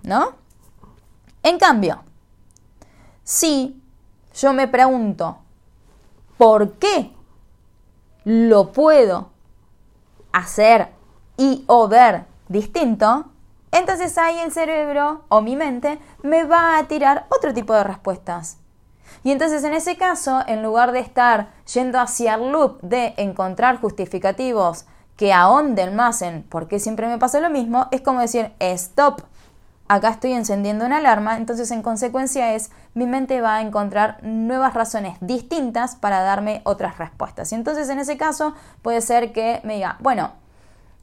¿No? 0.03 0.33
En 1.43 1.59
cambio, 1.59 2.03
si 3.25 3.83
yo 4.35 4.53
me 4.53 4.69
pregunto, 4.69 5.39
¿por 6.37 6.73
qué 6.75 7.13
lo 8.25 8.73
puedo 8.73 9.31
hacer 10.33 10.89
y 11.37 11.65
o 11.67 11.89
ver 11.89 12.25
distinto, 12.49 13.27
entonces 13.73 14.17
ahí 14.19 14.39
el 14.41 14.53
cerebro 14.53 15.25
o 15.29 15.41
mi 15.41 15.57
mente 15.57 15.99
me 16.23 16.45
va 16.45 16.79
a 16.79 16.85
tirar 16.89 17.27
otro 17.31 17.55
tipo 17.55 17.73
de 17.73 17.85
respuestas. 17.85 18.59
Y 19.25 19.33
entonces 19.33 19.65
en 19.65 19.75
ese 19.75 19.97
caso, 19.97 20.43
en 20.47 20.63
lugar 20.63 20.93
de 20.93 21.01
estar 21.01 21.49
yendo 21.73 22.01
hacia 22.01 22.35
el 22.35 22.53
loop 22.53 22.81
de 22.83 23.15
encontrar 23.17 23.81
justificativos 23.81 24.87
que 25.17 25.33
ahonden 25.33 25.95
más 25.95 26.23
en 26.23 26.43
por 26.45 26.67
qué 26.67 26.79
siempre 26.79 27.07
me 27.07 27.19
pasa 27.19 27.41
lo 27.41 27.51
mismo, 27.51 27.89
es 27.91 28.01
como 28.01 28.21
decir, 28.21 28.53
stop, 28.59 29.23
acá 29.87 30.11
estoy 30.11 30.33
encendiendo 30.33 30.87
una 30.87 30.99
alarma, 30.99 31.37
entonces 31.37 31.71
en 31.73 31.83
consecuencia 31.83 32.55
es, 32.55 32.71
mi 32.95 33.07
mente 33.07 33.41
va 33.41 33.57
a 33.57 33.61
encontrar 33.61 34.23
nuevas 34.23 34.73
razones 34.73 35.19
distintas 35.21 35.97
para 35.97 36.21
darme 36.21 36.63
otras 36.65 36.97
respuestas. 36.97 37.53
Y 37.53 37.57
entonces 37.57 37.89
en 37.89 37.99
ese 37.99 38.17
caso 38.17 38.55
puede 38.83 39.01
ser 39.01 39.33
que 39.33 39.61
me 39.65 39.75
diga, 39.75 39.97
bueno, 40.01 40.31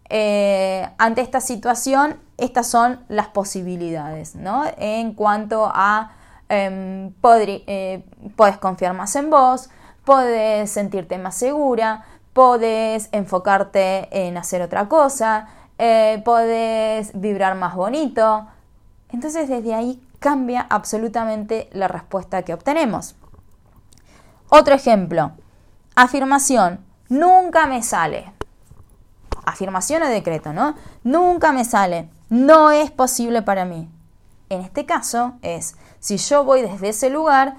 eh, 0.10 0.90
ante 0.98 1.22
esta 1.22 1.42
situación, 1.42 2.16
estas 2.38 2.68
son 2.68 3.02
las 3.10 3.28
posibilidades, 3.28 4.36
¿no? 4.36 4.64
En 4.78 5.14
cuanto 5.14 5.70
a, 5.74 6.12
eh, 6.50 8.04
puedes 8.36 8.58
confiar 8.58 8.94
más 8.94 9.16
en 9.16 9.30
vos, 9.30 9.70
puedes 10.04 10.72
sentirte 10.72 11.18
más 11.18 11.36
segura, 11.36 12.06
puedes 12.34 13.10
enfocarte 13.12 14.08
en 14.28 14.38
hacer 14.38 14.62
otra 14.62 14.88
cosa, 14.88 15.48
eh, 15.78 16.22
puedes 16.24 17.20
vibrar 17.20 17.56
más 17.56 17.76
bonito, 17.76 18.48
entonces 19.10 19.50
desde 19.50 19.74
ahí 19.74 20.02
cambia 20.20 20.66
absolutamente 20.70 21.70
la 21.74 21.88
respuesta 21.88 22.44
que 22.44 22.54
obtenemos. 22.54 23.16
Otro 24.50 24.74
ejemplo, 24.74 25.32
afirmación, 25.96 26.86
nunca 27.10 27.68
me 27.68 27.84
sale. 27.84 28.32
Afirmación 29.46 30.04
o 30.04 30.08
decreto, 30.08 30.54
¿no? 30.54 30.76
Nunca 31.04 31.52
me 31.52 31.66
sale, 31.66 32.10
no 32.30 32.72
es 32.72 32.92
posible 32.92 33.42
para 33.42 33.66
mí. 33.66 33.90
En 34.50 34.62
este 34.62 34.86
caso 34.86 35.34
es, 35.42 35.76
si 36.00 36.18
yo 36.18 36.44
voy 36.44 36.62
desde 36.62 36.90
ese 36.90 37.10
lugar, 37.10 37.56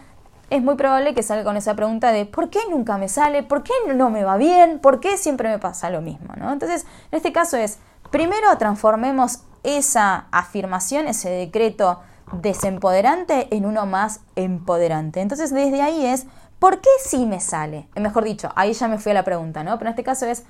es 0.50 0.62
muy 0.62 0.76
probable 0.76 1.14
que 1.14 1.22
salga 1.22 1.44
con 1.44 1.56
esa 1.56 1.74
pregunta 1.74 2.10
de 2.10 2.24
¿por 2.24 2.50
qué 2.50 2.60
nunca 2.70 2.96
me 2.96 3.08
sale? 3.08 3.42
¿Por 3.42 3.62
qué 3.62 3.72
no 3.94 4.10
me 4.10 4.24
va 4.24 4.36
bien? 4.36 4.78
¿Por 4.78 5.00
qué 5.00 5.16
siempre 5.16 5.48
me 5.48 5.58
pasa 5.58 5.90
lo 5.90 6.00
mismo? 6.00 6.34
¿no? 6.36 6.52
Entonces, 6.52 6.86
en 7.10 7.16
este 7.16 7.32
caso 7.32 7.56
es, 7.56 7.78
primero 8.10 8.56
transformemos 8.56 9.40
esa 9.62 10.26
afirmación, 10.30 11.06
ese 11.06 11.28
decreto 11.28 12.00
desempoderante 12.32 13.54
en 13.54 13.66
uno 13.66 13.86
más 13.86 14.20
empoderante. 14.36 15.20
Entonces, 15.20 15.52
desde 15.52 15.82
ahí 15.82 16.06
es, 16.06 16.26
¿por 16.58 16.80
qué 16.80 16.90
sí 17.04 17.26
me 17.26 17.40
sale? 17.40 17.88
Eh, 17.94 18.00
mejor 18.00 18.24
dicho, 18.24 18.50
ahí 18.56 18.72
ya 18.72 18.88
me 18.88 18.98
fui 18.98 19.12
a 19.12 19.14
la 19.14 19.24
pregunta, 19.24 19.64
¿no? 19.64 19.78
Pero 19.78 19.88
en 19.88 19.92
este 19.92 20.04
caso 20.04 20.26
es, 20.26 20.44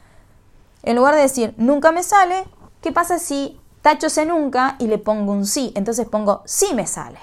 en 0.83 0.97
lugar 0.97 1.15
de 1.15 1.23
decir 1.23 1.55
nunca 1.57 1.91
me 1.91 2.03
sale, 2.03 2.45
¿qué 2.81 2.93
pasa 2.93 3.19
si 3.19 3.61
tacho 3.83 4.07
ese 4.07 4.27
nunca 4.27 4.77
y 4.79 4.87
le 4.87 4.99
pongo 4.99 5.33
un 5.33 5.47
sí? 5.47 5.73
Entonces 5.75 6.07
pongo 6.07 6.43
sí 6.45 6.69
me 6.75 6.87
sale. 6.87 7.19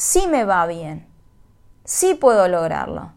Sí 0.00 0.26
me 0.28 0.46
va 0.46 0.64
bien. 0.66 1.06
Sí 1.84 2.14
puedo 2.14 2.48
lograrlo. 2.48 3.12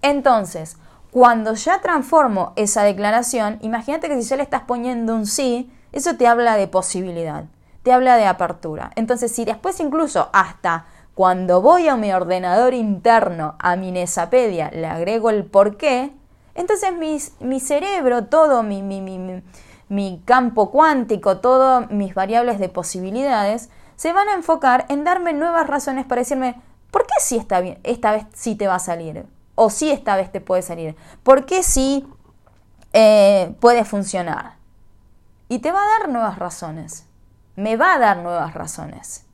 Entonces, 0.00 0.76
cuando 1.10 1.54
ya 1.54 1.80
transformo 1.80 2.52
esa 2.54 2.84
declaración, 2.84 3.58
imagínate 3.62 4.06
que 4.06 4.22
si 4.22 4.28
ya 4.28 4.36
le 4.36 4.44
estás 4.44 4.62
poniendo 4.62 5.12
un 5.12 5.26
sí, 5.26 5.72
eso 5.90 6.14
te 6.14 6.28
habla 6.28 6.56
de 6.56 6.68
posibilidad, 6.68 7.46
te 7.82 7.90
habla 7.92 8.16
de 8.16 8.26
apertura. 8.26 8.92
Entonces, 8.94 9.32
si 9.32 9.44
después 9.44 9.80
incluso 9.80 10.30
hasta 10.32 10.86
cuando 11.16 11.60
voy 11.62 11.88
a 11.88 11.96
mi 11.96 12.12
ordenador 12.12 12.74
interno, 12.74 13.56
a 13.58 13.74
mi 13.74 13.90
Nesapedia, 13.90 14.70
le 14.70 14.86
agrego 14.86 15.30
el 15.30 15.46
por 15.46 15.78
qué, 15.78 16.12
entonces 16.54 16.92
mi, 17.40 17.58
cerebro, 17.58 18.26
todo 18.26 18.62
mi, 18.62 18.82
mi, 18.82 20.22
campo 20.24 20.70
cuántico, 20.70 21.38
todas 21.38 21.90
mis 21.90 22.14
variables 22.14 22.60
de 22.60 22.68
posibilidades, 22.68 23.68
se 23.98 24.12
van 24.12 24.28
a 24.28 24.34
enfocar 24.34 24.86
en 24.88 25.02
darme 25.02 25.32
nuevas 25.32 25.66
razones 25.66 26.06
para 26.06 26.20
decirme, 26.20 26.54
¿por 26.92 27.02
qué 27.02 27.14
sí 27.18 27.36
está 27.36 27.58
bien, 27.60 27.80
esta 27.82 28.12
vez 28.12 28.26
sí 28.32 28.54
te 28.54 28.68
va 28.68 28.76
a 28.76 28.78
salir? 28.78 29.26
O 29.56 29.70
sí 29.70 29.90
esta 29.90 30.14
vez 30.14 30.30
te 30.30 30.40
puede 30.40 30.62
salir. 30.62 30.94
¿Por 31.24 31.46
qué 31.46 31.64
sí 31.64 32.06
eh, 32.92 33.52
puede 33.58 33.84
funcionar? 33.84 34.54
Y 35.48 35.58
te 35.58 35.72
va 35.72 35.82
a 35.82 35.98
dar 35.98 36.08
nuevas 36.10 36.38
razones. 36.38 37.06
Me 37.56 37.76
va 37.76 37.94
a 37.94 37.98
dar 37.98 38.18
nuevas 38.18 38.54
razones. 38.54 39.26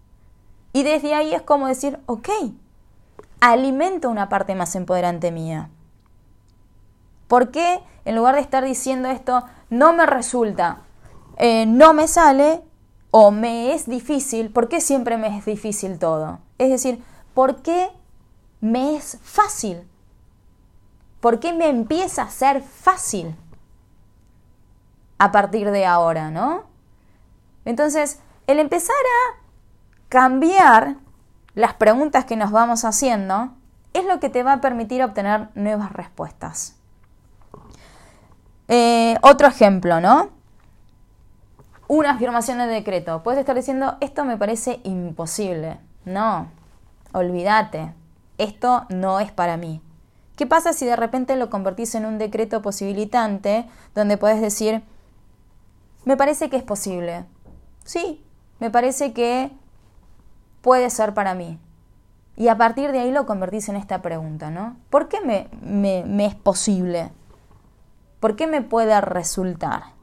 Y 0.72 0.82
desde 0.82 1.12
ahí 1.12 1.34
es 1.34 1.42
como 1.42 1.68
decir, 1.68 2.00
ok, 2.06 2.30
alimento 3.40 4.08
una 4.08 4.30
parte 4.30 4.54
más 4.54 4.74
empoderante 4.76 5.30
mía. 5.30 5.68
¿Por 7.28 7.50
qué 7.50 7.82
en 8.06 8.16
lugar 8.16 8.34
de 8.34 8.40
estar 8.40 8.64
diciendo 8.64 9.08
esto, 9.08 9.44
no 9.68 9.92
me 9.92 10.06
resulta, 10.06 10.78
eh, 11.36 11.66
no 11.66 11.92
me 11.92 12.08
sale 12.08 12.62
o 13.16 13.30
me 13.30 13.74
es 13.74 13.88
difícil, 13.88 14.50
¿por 14.50 14.68
qué 14.68 14.80
siempre 14.80 15.16
me 15.16 15.38
es 15.38 15.44
difícil 15.44 16.00
todo? 16.00 16.40
Es 16.58 16.68
decir, 16.68 17.00
¿por 17.32 17.62
qué 17.62 17.90
me 18.60 18.96
es 18.96 19.18
fácil? 19.22 19.86
¿Por 21.20 21.38
qué 21.38 21.52
me 21.52 21.68
empieza 21.68 22.22
a 22.22 22.30
ser 22.30 22.60
fácil? 22.60 23.36
a 25.18 25.32
partir 25.32 25.70
de 25.70 25.86
ahora, 25.86 26.30
¿no? 26.30 26.64
Entonces, 27.64 28.20
el 28.46 28.58
empezar 28.58 28.94
a 28.94 29.38
cambiar 30.08 30.96
las 31.54 31.74
preguntas 31.74 32.24
que 32.24 32.36
nos 32.36 32.50
vamos 32.50 32.84
haciendo 32.84 33.52
es 33.92 34.04
lo 34.04 34.20
que 34.20 34.28
te 34.28 34.42
va 34.42 34.54
a 34.54 34.60
permitir 34.60 35.02
obtener 35.02 35.48
nuevas 35.54 35.92
respuestas. 35.92 36.76
Eh, 38.68 39.16
otro 39.22 39.46
ejemplo, 39.46 40.00
¿no? 40.00 40.30
Una 41.94 42.10
afirmación 42.10 42.58
de 42.58 42.66
decreto. 42.66 43.22
Puedes 43.22 43.38
estar 43.38 43.54
diciendo, 43.54 43.98
esto 44.00 44.24
me 44.24 44.36
parece 44.36 44.80
imposible. 44.82 45.78
No, 46.04 46.48
olvídate, 47.12 47.94
esto 48.36 48.84
no 48.88 49.20
es 49.20 49.30
para 49.30 49.56
mí. 49.56 49.80
¿Qué 50.34 50.44
pasa 50.44 50.72
si 50.72 50.86
de 50.86 50.96
repente 50.96 51.36
lo 51.36 51.50
convertís 51.50 51.94
en 51.94 52.04
un 52.04 52.18
decreto 52.18 52.62
posibilitante 52.62 53.68
donde 53.94 54.16
puedes 54.16 54.40
decir, 54.40 54.82
me 56.04 56.16
parece 56.16 56.50
que 56.50 56.56
es 56.56 56.64
posible. 56.64 57.26
Sí, 57.84 58.24
me 58.58 58.72
parece 58.72 59.12
que 59.12 59.52
puede 60.62 60.90
ser 60.90 61.14
para 61.14 61.34
mí. 61.34 61.60
Y 62.34 62.48
a 62.48 62.58
partir 62.58 62.90
de 62.90 62.98
ahí 62.98 63.12
lo 63.12 63.24
convertís 63.24 63.68
en 63.68 63.76
esta 63.76 64.02
pregunta, 64.02 64.50
¿no? 64.50 64.76
¿Por 64.90 65.06
qué 65.06 65.20
me, 65.20 65.48
me 65.62 66.26
es 66.26 66.34
posible? 66.34 67.12
¿Por 68.18 68.34
qué 68.34 68.48
me 68.48 68.62
puede 68.62 69.00
resultar? 69.00 69.94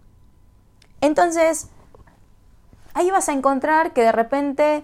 Entonces, 1.02 1.70
ahí 2.94 3.12
vas 3.12 3.30
a 3.30 3.34
encontrar 3.34 3.94
que 3.94 4.02
de 4.02 4.12
repente 4.12 4.84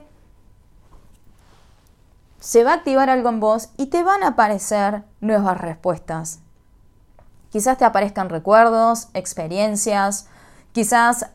se 2.40 2.64
va 2.64 2.72
a 2.72 2.76
activar 2.76 3.10
algo 3.10 3.30
en 3.30 3.40
vos 3.40 3.70
y 3.78 3.88
te 3.88 4.04
van 4.04 4.24
a 4.24 4.30
aparecer 4.30 5.04
nuevas 5.22 5.60
respuestas. 5.60 6.40
Quizás 7.50 7.78
te 7.78 7.86
aparezcan 7.86 8.30
recuerdos, 8.30 9.10
experiencias, 9.14 10.28
quizás 10.74 11.26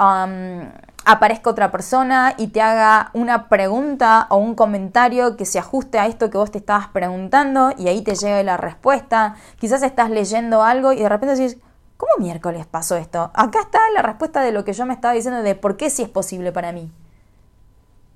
aparezca 1.04 1.50
otra 1.50 1.70
persona 1.72 2.34
y 2.38 2.48
te 2.48 2.62
haga 2.62 3.10
una 3.12 3.48
pregunta 3.48 4.26
o 4.30 4.36
un 4.36 4.54
comentario 4.54 5.36
que 5.36 5.46
se 5.46 5.58
ajuste 5.58 5.98
a 5.98 6.06
esto 6.06 6.30
que 6.30 6.38
vos 6.38 6.52
te 6.52 6.58
estabas 6.58 6.88
preguntando 6.88 7.72
y 7.76 7.88
ahí 7.88 8.02
te 8.02 8.14
llegue 8.14 8.44
la 8.44 8.56
respuesta. 8.56 9.34
Quizás 9.58 9.82
estás 9.82 10.10
leyendo 10.10 10.62
algo 10.62 10.92
y 10.92 11.00
de 11.00 11.08
repente 11.08 11.34
decís, 11.34 11.58
¿cómo 12.02 12.24
miércoles 12.24 12.66
pasó 12.66 12.96
esto? 12.96 13.30
Acá 13.32 13.60
está 13.60 13.78
la 13.94 14.02
respuesta 14.02 14.40
de 14.40 14.50
lo 14.50 14.64
que 14.64 14.72
yo 14.72 14.84
me 14.86 14.94
estaba 14.94 15.14
diciendo 15.14 15.42
de 15.42 15.54
por 15.54 15.76
qué 15.76 15.88
sí 15.88 16.02
es 16.02 16.08
posible 16.08 16.50
para 16.50 16.72
mí. 16.72 16.90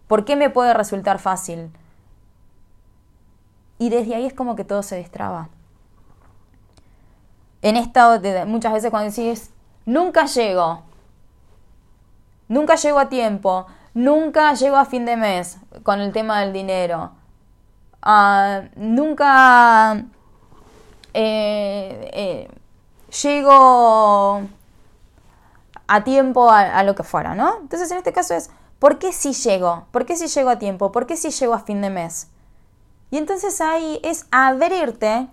¿Por 0.08 0.24
qué 0.24 0.34
me 0.34 0.50
puede 0.50 0.74
resultar 0.74 1.20
fácil? 1.20 1.70
Y 3.78 3.90
desde 3.90 4.16
ahí 4.16 4.26
es 4.26 4.34
como 4.34 4.56
que 4.56 4.64
todo 4.64 4.82
se 4.82 4.96
destraba. 4.96 5.50
En 7.62 7.76
esta, 7.76 8.20
muchas 8.44 8.72
veces 8.72 8.90
cuando 8.90 9.10
decís, 9.10 9.50
nunca 9.84 10.26
llego, 10.26 10.82
Nunca 12.48 12.76
llego 12.76 12.98
a 12.98 13.08
tiempo, 13.08 13.66
nunca 13.92 14.54
llego 14.54 14.76
a 14.76 14.84
fin 14.84 15.04
de 15.04 15.16
mes 15.16 15.58
con 15.82 16.00
el 16.00 16.12
tema 16.12 16.40
del 16.40 16.52
dinero. 16.52 17.10
Ah, 18.02 18.62
nunca 18.76 20.04
eh, 21.12 22.10
eh, 22.12 22.48
llego 23.22 24.42
a 25.86 26.04
tiempo 26.04 26.50
a, 26.50 26.82
lo 26.82 26.94
que 26.94 27.02
fuera, 27.02 27.34
¿no? 27.34 27.58
Entonces 27.60 27.90
en 27.90 27.98
este 27.98 28.12
caso 28.12 28.34
es, 28.34 28.50
¿por 28.78 28.98
qué 28.98 29.12
si 29.12 29.32
llego? 29.32 29.86
¿Por 29.90 30.06
qué 30.06 30.16
si 30.16 30.26
llego 30.26 30.50
a 30.50 30.58
tiempo? 30.58 30.92
¿Por 30.92 31.06
qué 31.06 31.16
si 31.16 31.30
llego 31.30 31.54
a 31.54 31.60
fin 31.60 31.80
de 31.80 31.90
mes? 31.90 32.28
Y 33.10 33.18
entonces 33.18 33.60
ahí 33.60 34.00
es 34.02 34.26
abrirte 34.30 35.28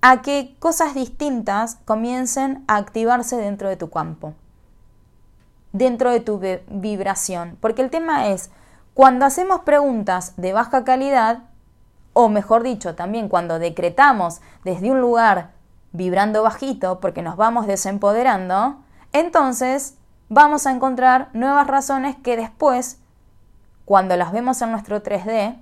a 0.00 0.22
que 0.22 0.54
cosas 0.58 0.94
distintas 0.94 1.78
comiencen 1.84 2.64
a 2.68 2.76
activarse 2.76 3.36
dentro 3.36 3.68
de 3.68 3.76
tu 3.76 3.90
campo 3.90 4.34
dentro 5.76 6.10
de 6.10 6.20
tu 6.20 6.40
vibración. 6.68 7.58
Porque 7.60 7.82
el 7.82 7.90
tema 7.90 8.28
es, 8.28 8.50
cuando 8.94 9.26
hacemos 9.26 9.60
preguntas 9.60 10.34
de 10.36 10.52
baja 10.52 10.84
calidad, 10.84 11.40
o 12.12 12.28
mejor 12.28 12.62
dicho, 12.62 12.94
también 12.94 13.28
cuando 13.28 13.58
decretamos 13.58 14.40
desde 14.64 14.90
un 14.90 15.00
lugar 15.00 15.50
vibrando 15.92 16.42
bajito, 16.42 17.00
porque 17.00 17.22
nos 17.22 17.36
vamos 17.36 17.66
desempoderando, 17.66 18.76
entonces 19.12 19.96
vamos 20.28 20.66
a 20.66 20.72
encontrar 20.72 21.30
nuevas 21.32 21.66
razones 21.66 22.16
que 22.16 22.36
después, 22.36 23.00
cuando 23.84 24.16
las 24.16 24.32
vemos 24.32 24.60
en 24.62 24.72
nuestro 24.72 25.02
3D, 25.02 25.56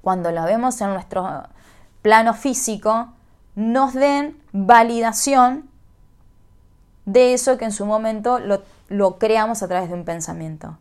cuando 0.00 0.32
las 0.32 0.46
vemos 0.46 0.80
en 0.80 0.92
nuestro 0.92 1.44
plano 2.02 2.34
físico, 2.34 3.12
nos 3.54 3.94
den 3.94 4.40
validación 4.52 5.68
de 7.04 7.34
eso 7.34 7.58
que 7.58 7.64
en 7.64 7.72
su 7.72 7.86
momento 7.86 8.38
lo 8.88 9.18
creamos 9.18 9.62
a 9.62 9.68
través 9.68 9.88
de 9.88 9.94
un 9.94 10.04
pensamiento. 10.04 10.78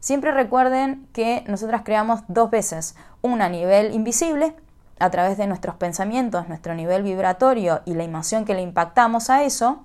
Siempre 0.00 0.30
recuerden 0.30 1.08
que 1.12 1.44
nosotras 1.48 1.82
creamos 1.84 2.20
dos 2.28 2.50
veces, 2.50 2.94
una 3.20 3.46
a 3.46 3.48
nivel 3.48 3.92
invisible, 3.94 4.54
a 5.00 5.10
través 5.10 5.38
de 5.38 5.46
nuestros 5.46 5.76
pensamientos, 5.76 6.48
nuestro 6.48 6.74
nivel 6.74 7.02
vibratorio 7.02 7.82
y 7.84 7.94
la 7.94 8.04
emoción 8.04 8.44
que 8.44 8.54
le 8.54 8.62
impactamos 8.62 9.30
a 9.30 9.42
eso, 9.42 9.84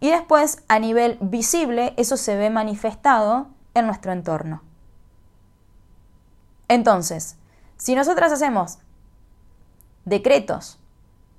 y 0.00 0.10
después 0.10 0.62
a 0.68 0.78
nivel 0.78 1.18
visible 1.20 1.94
eso 1.96 2.16
se 2.16 2.36
ve 2.36 2.50
manifestado 2.50 3.48
en 3.74 3.86
nuestro 3.86 4.12
entorno. 4.12 4.62
Entonces, 6.68 7.36
si 7.76 7.94
nosotras 7.94 8.32
hacemos 8.32 8.78
decretos, 10.04 10.78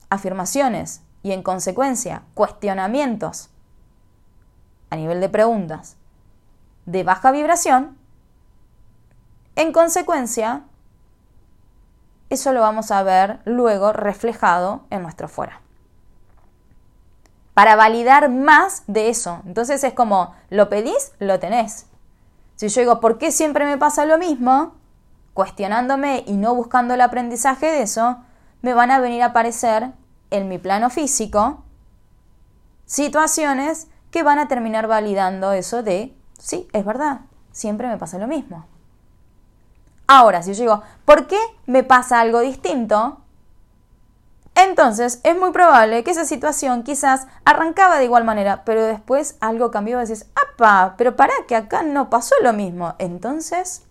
afirmaciones 0.09 1.01
y 1.23 1.31
en 1.31 1.41
consecuencia 1.41 2.23
cuestionamientos 2.33 3.49
a 4.89 4.95
nivel 4.95 5.21
de 5.21 5.29
preguntas 5.29 5.97
de 6.85 7.03
baja 7.03 7.31
vibración, 7.31 7.97
en 9.55 9.71
consecuencia, 9.71 10.63
eso 12.31 12.53
lo 12.53 12.61
vamos 12.61 12.91
a 12.91 13.03
ver 13.03 13.39
luego 13.45 13.93
reflejado 13.93 14.85
en 14.89 15.03
nuestro 15.03 15.27
fuera. 15.27 15.61
Para 17.53 17.75
validar 17.75 18.29
más 18.29 18.83
de 18.87 19.09
eso. 19.09 19.41
Entonces 19.45 19.83
es 19.83 19.93
como, 19.93 20.33
lo 20.49 20.69
pedís, 20.69 21.11
lo 21.19 21.39
tenés. 21.39 21.87
Si 22.55 22.69
yo 22.69 22.81
digo, 22.81 22.99
¿por 23.01 23.17
qué 23.17 23.31
siempre 23.31 23.65
me 23.65 23.77
pasa 23.77 24.05
lo 24.05 24.17
mismo? 24.17 24.75
Cuestionándome 25.33 26.23
y 26.25 26.37
no 26.37 26.55
buscando 26.55 26.93
el 26.93 27.01
aprendizaje 27.01 27.65
de 27.65 27.81
eso, 27.81 28.17
me 28.61 28.73
van 28.73 28.91
a 28.91 28.99
venir 28.99 29.23
a 29.23 29.27
aparecer 29.27 29.91
en 30.29 30.47
mi 30.47 30.57
plano 30.57 30.89
físico 30.89 31.63
situaciones 32.85 33.87
que 34.09 34.23
van 34.23 34.39
a 34.39 34.47
terminar 34.47 34.87
validando 34.87 35.51
eso 35.51 35.83
de, 35.83 36.15
sí, 36.37 36.67
es 36.73 36.85
verdad, 36.85 37.21
siempre 37.51 37.87
me 37.87 37.97
pasa 37.97 38.17
lo 38.17 38.27
mismo. 38.27 38.70
Ahora, 40.07 40.43
si 40.43 40.53
yo 40.53 40.61
digo, 40.61 40.83
¿por 41.05 41.27
qué 41.27 41.39
me 41.65 41.83
pasa 41.83 42.19
algo 42.19 42.41
distinto? 42.41 43.21
Entonces 44.55 45.21
es 45.23 45.37
muy 45.37 45.51
probable 45.51 46.03
que 46.03 46.11
esa 46.11 46.25
situación 46.25 46.83
quizás 46.83 47.27
arrancaba 47.45 47.97
de 47.97 48.05
igual 48.05 48.25
manera, 48.25 48.63
pero 48.65 48.83
después 48.83 49.37
algo 49.39 49.71
cambió 49.71 49.97
y 49.97 50.05
decís, 50.05 50.29
¡apa! 50.35 50.95
Pero 50.97 51.15
para 51.15 51.33
que 51.47 51.55
acá 51.55 51.83
no 51.83 52.09
pasó 52.09 52.35
lo 52.41 52.53
mismo. 52.53 52.95
Entonces... 52.99 53.85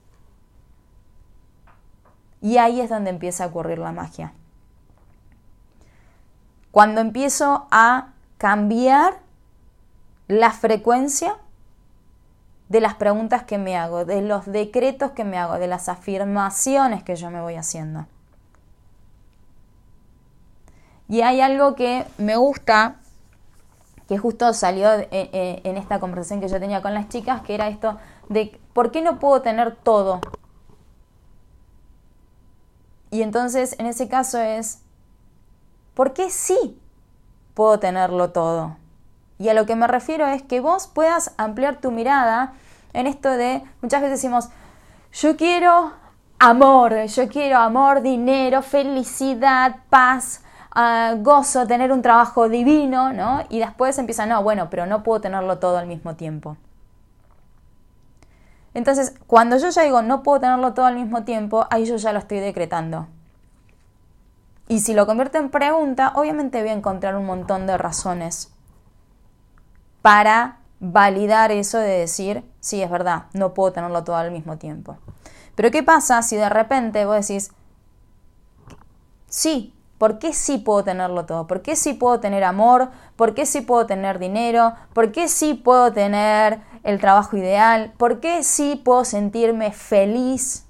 Y 2.42 2.56
ahí 2.56 2.80
es 2.80 2.88
donde 2.88 3.10
empieza 3.10 3.44
a 3.44 3.46
ocurrir 3.48 3.78
la 3.78 3.92
magia. 3.92 4.32
Cuando 6.70 7.00
empiezo 7.00 7.66
a 7.70 8.12
cambiar 8.38 9.18
la 10.28 10.50
frecuencia 10.50 11.36
de 12.70 12.80
las 12.80 12.94
preguntas 12.94 13.42
que 13.42 13.58
me 13.58 13.76
hago, 13.76 14.04
de 14.04 14.22
los 14.22 14.46
decretos 14.46 15.10
que 15.10 15.24
me 15.24 15.36
hago, 15.36 15.58
de 15.58 15.66
las 15.66 15.88
afirmaciones 15.88 17.02
que 17.02 17.16
yo 17.16 17.28
me 17.30 17.40
voy 17.40 17.56
haciendo. 17.56 18.06
Y 21.08 21.22
hay 21.22 21.40
algo 21.40 21.74
que 21.74 22.06
me 22.16 22.36
gusta, 22.36 23.00
que 24.08 24.16
justo 24.18 24.54
salió 24.54 24.88
en 25.10 25.76
esta 25.76 25.98
conversación 25.98 26.40
que 26.40 26.46
yo 26.46 26.60
tenía 26.60 26.80
con 26.80 26.94
las 26.94 27.08
chicas, 27.08 27.42
que 27.42 27.56
era 27.56 27.68
esto 27.68 27.98
de 28.28 28.60
¿por 28.72 28.92
qué 28.92 29.02
no 29.02 29.18
puedo 29.18 29.42
tener 29.42 29.74
todo? 29.74 30.20
Y 33.10 33.22
entonces 33.22 33.74
en 33.80 33.86
ese 33.86 34.08
caso 34.08 34.38
es, 34.38 34.82
¿por 35.94 36.12
qué 36.12 36.30
sí 36.30 36.80
puedo 37.54 37.80
tenerlo 37.80 38.30
todo? 38.30 38.76
Y 39.40 39.48
a 39.48 39.54
lo 39.54 39.64
que 39.64 39.74
me 39.74 39.86
refiero 39.86 40.26
es 40.26 40.42
que 40.42 40.60
vos 40.60 40.86
puedas 40.86 41.32
ampliar 41.38 41.76
tu 41.80 41.90
mirada 41.90 42.52
en 42.92 43.06
esto 43.06 43.30
de, 43.30 43.62
muchas 43.80 44.02
veces 44.02 44.18
decimos, 44.18 44.50
yo 45.14 45.34
quiero 45.38 45.92
amor, 46.38 47.06
yo 47.06 47.26
quiero 47.26 47.56
amor, 47.56 48.02
dinero, 48.02 48.60
felicidad, 48.60 49.76
paz, 49.88 50.44
ah, 50.72 51.14
gozo, 51.16 51.66
tener 51.66 51.90
un 51.90 52.02
trabajo 52.02 52.50
divino, 52.50 53.14
¿no? 53.14 53.42
Y 53.48 53.60
después 53.60 53.96
empieza, 53.96 54.26
no, 54.26 54.42
bueno, 54.42 54.68
pero 54.68 54.84
no 54.84 55.02
puedo 55.02 55.22
tenerlo 55.22 55.58
todo 55.58 55.78
al 55.78 55.86
mismo 55.86 56.16
tiempo. 56.16 56.58
Entonces, 58.74 59.14
cuando 59.26 59.56
yo 59.56 59.70
ya 59.70 59.82
digo 59.82 60.02
no 60.02 60.22
puedo 60.22 60.40
tenerlo 60.40 60.74
todo 60.74 60.84
al 60.84 60.96
mismo 60.96 61.24
tiempo, 61.24 61.66
ahí 61.70 61.86
yo 61.86 61.96
ya 61.96 62.12
lo 62.12 62.18
estoy 62.18 62.40
decretando. 62.40 63.08
Y 64.68 64.80
si 64.80 64.92
lo 64.92 65.06
convierto 65.06 65.38
en 65.38 65.48
pregunta, 65.48 66.12
obviamente 66.14 66.60
voy 66.60 66.68
a 66.68 66.74
encontrar 66.74 67.16
un 67.16 67.24
montón 67.24 67.66
de 67.66 67.78
razones 67.78 68.52
para 70.02 70.58
validar 70.80 71.52
eso 71.52 71.78
de 71.78 71.98
decir, 71.98 72.44
sí, 72.60 72.82
es 72.82 72.90
verdad, 72.90 73.24
no 73.34 73.54
puedo 73.54 73.72
tenerlo 73.72 74.02
todo 74.02 74.16
al 74.16 74.30
mismo 74.30 74.56
tiempo. 74.56 74.96
Pero 75.54 75.70
¿qué 75.70 75.82
pasa 75.82 76.22
si 76.22 76.36
de 76.36 76.48
repente 76.48 77.04
vos 77.04 77.26
decís, 77.26 77.52
sí, 79.28 79.74
¿por 79.98 80.18
qué 80.18 80.32
sí 80.32 80.58
puedo 80.58 80.82
tenerlo 80.84 81.26
todo? 81.26 81.46
¿Por 81.46 81.60
qué 81.60 81.76
sí 81.76 81.92
puedo 81.92 82.20
tener 82.20 82.44
amor? 82.44 82.90
¿Por 83.16 83.34
qué 83.34 83.44
sí 83.44 83.60
puedo 83.60 83.86
tener 83.86 84.18
dinero? 84.18 84.74
¿Por 84.94 85.12
qué 85.12 85.28
sí 85.28 85.54
puedo 85.54 85.92
tener 85.92 86.60
el 86.82 86.98
trabajo 86.98 87.36
ideal? 87.36 87.92
¿Por 87.98 88.20
qué 88.20 88.42
sí 88.42 88.80
puedo 88.82 89.04
sentirme 89.04 89.72
feliz? 89.72 90.64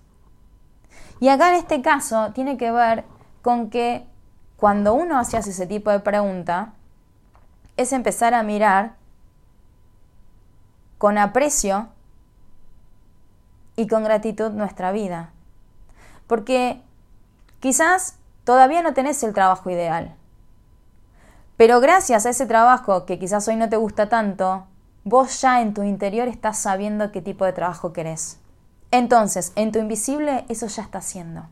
Y 1.20 1.28
acá 1.28 1.50
en 1.50 1.56
este 1.56 1.82
caso 1.82 2.32
tiene 2.32 2.56
que 2.56 2.72
ver 2.72 3.04
con 3.42 3.70
que 3.70 4.04
cuando 4.56 4.94
uno 4.94 5.18
hace 5.18 5.38
ese 5.38 5.66
tipo 5.66 5.90
de 5.90 6.00
pregunta, 6.00 6.72
es 7.76 7.92
empezar 7.92 8.34
a 8.34 8.42
mirar 8.42 8.96
con 11.00 11.16
aprecio 11.16 11.88
y 13.74 13.86
con 13.86 14.04
gratitud 14.04 14.50
nuestra 14.50 14.92
vida. 14.92 15.30
Porque 16.26 16.82
quizás 17.58 18.18
todavía 18.44 18.82
no 18.82 18.92
tenés 18.92 19.22
el 19.22 19.32
trabajo 19.32 19.70
ideal. 19.70 20.14
Pero 21.56 21.80
gracias 21.80 22.26
a 22.26 22.28
ese 22.28 22.44
trabajo 22.44 23.06
que 23.06 23.18
quizás 23.18 23.48
hoy 23.48 23.56
no 23.56 23.70
te 23.70 23.78
gusta 23.78 24.10
tanto, 24.10 24.66
vos 25.04 25.40
ya 25.40 25.62
en 25.62 25.72
tu 25.72 25.84
interior 25.84 26.28
estás 26.28 26.58
sabiendo 26.58 27.12
qué 27.12 27.22
tipo 27.22 27.46
de 27.46 27.54
trabajo 27.54 27.94
querés. 27.94 28.38
Entonces, 28.90 29.54
en 29.56 29.72
tu 29.72 29.78
invisible 29.78 30.44
eso 30.50 30.66
ya 30.66 30.82
está 30.82 30.98
haciendo. 30.98 31.48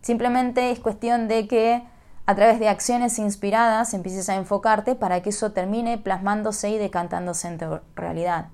Simplemente 0.00 0.72
es 0.72 0.80
cuestión 0.80 1.28
de 1.28 1.46
que 1.46 1.84
a 2.24 2.34
través 2.34 2.60
de 2.60 2.68
acciones 2.68 3.18
inspiradas 3.18 3.94
empieces 3.94 4.28
a 4.28 4.36
enfocarte 4.36 4.94
para 4.94 5.22
que 5.22 5.30
eso 5.30 5.52
termine 5.52 5.98
plasmándose 5.98 6.70
y 6.70 6.78
decantándose 6.78 7.48
en 7.48 7.58
tu 7.58 7.80
realidad. 7.96 8.48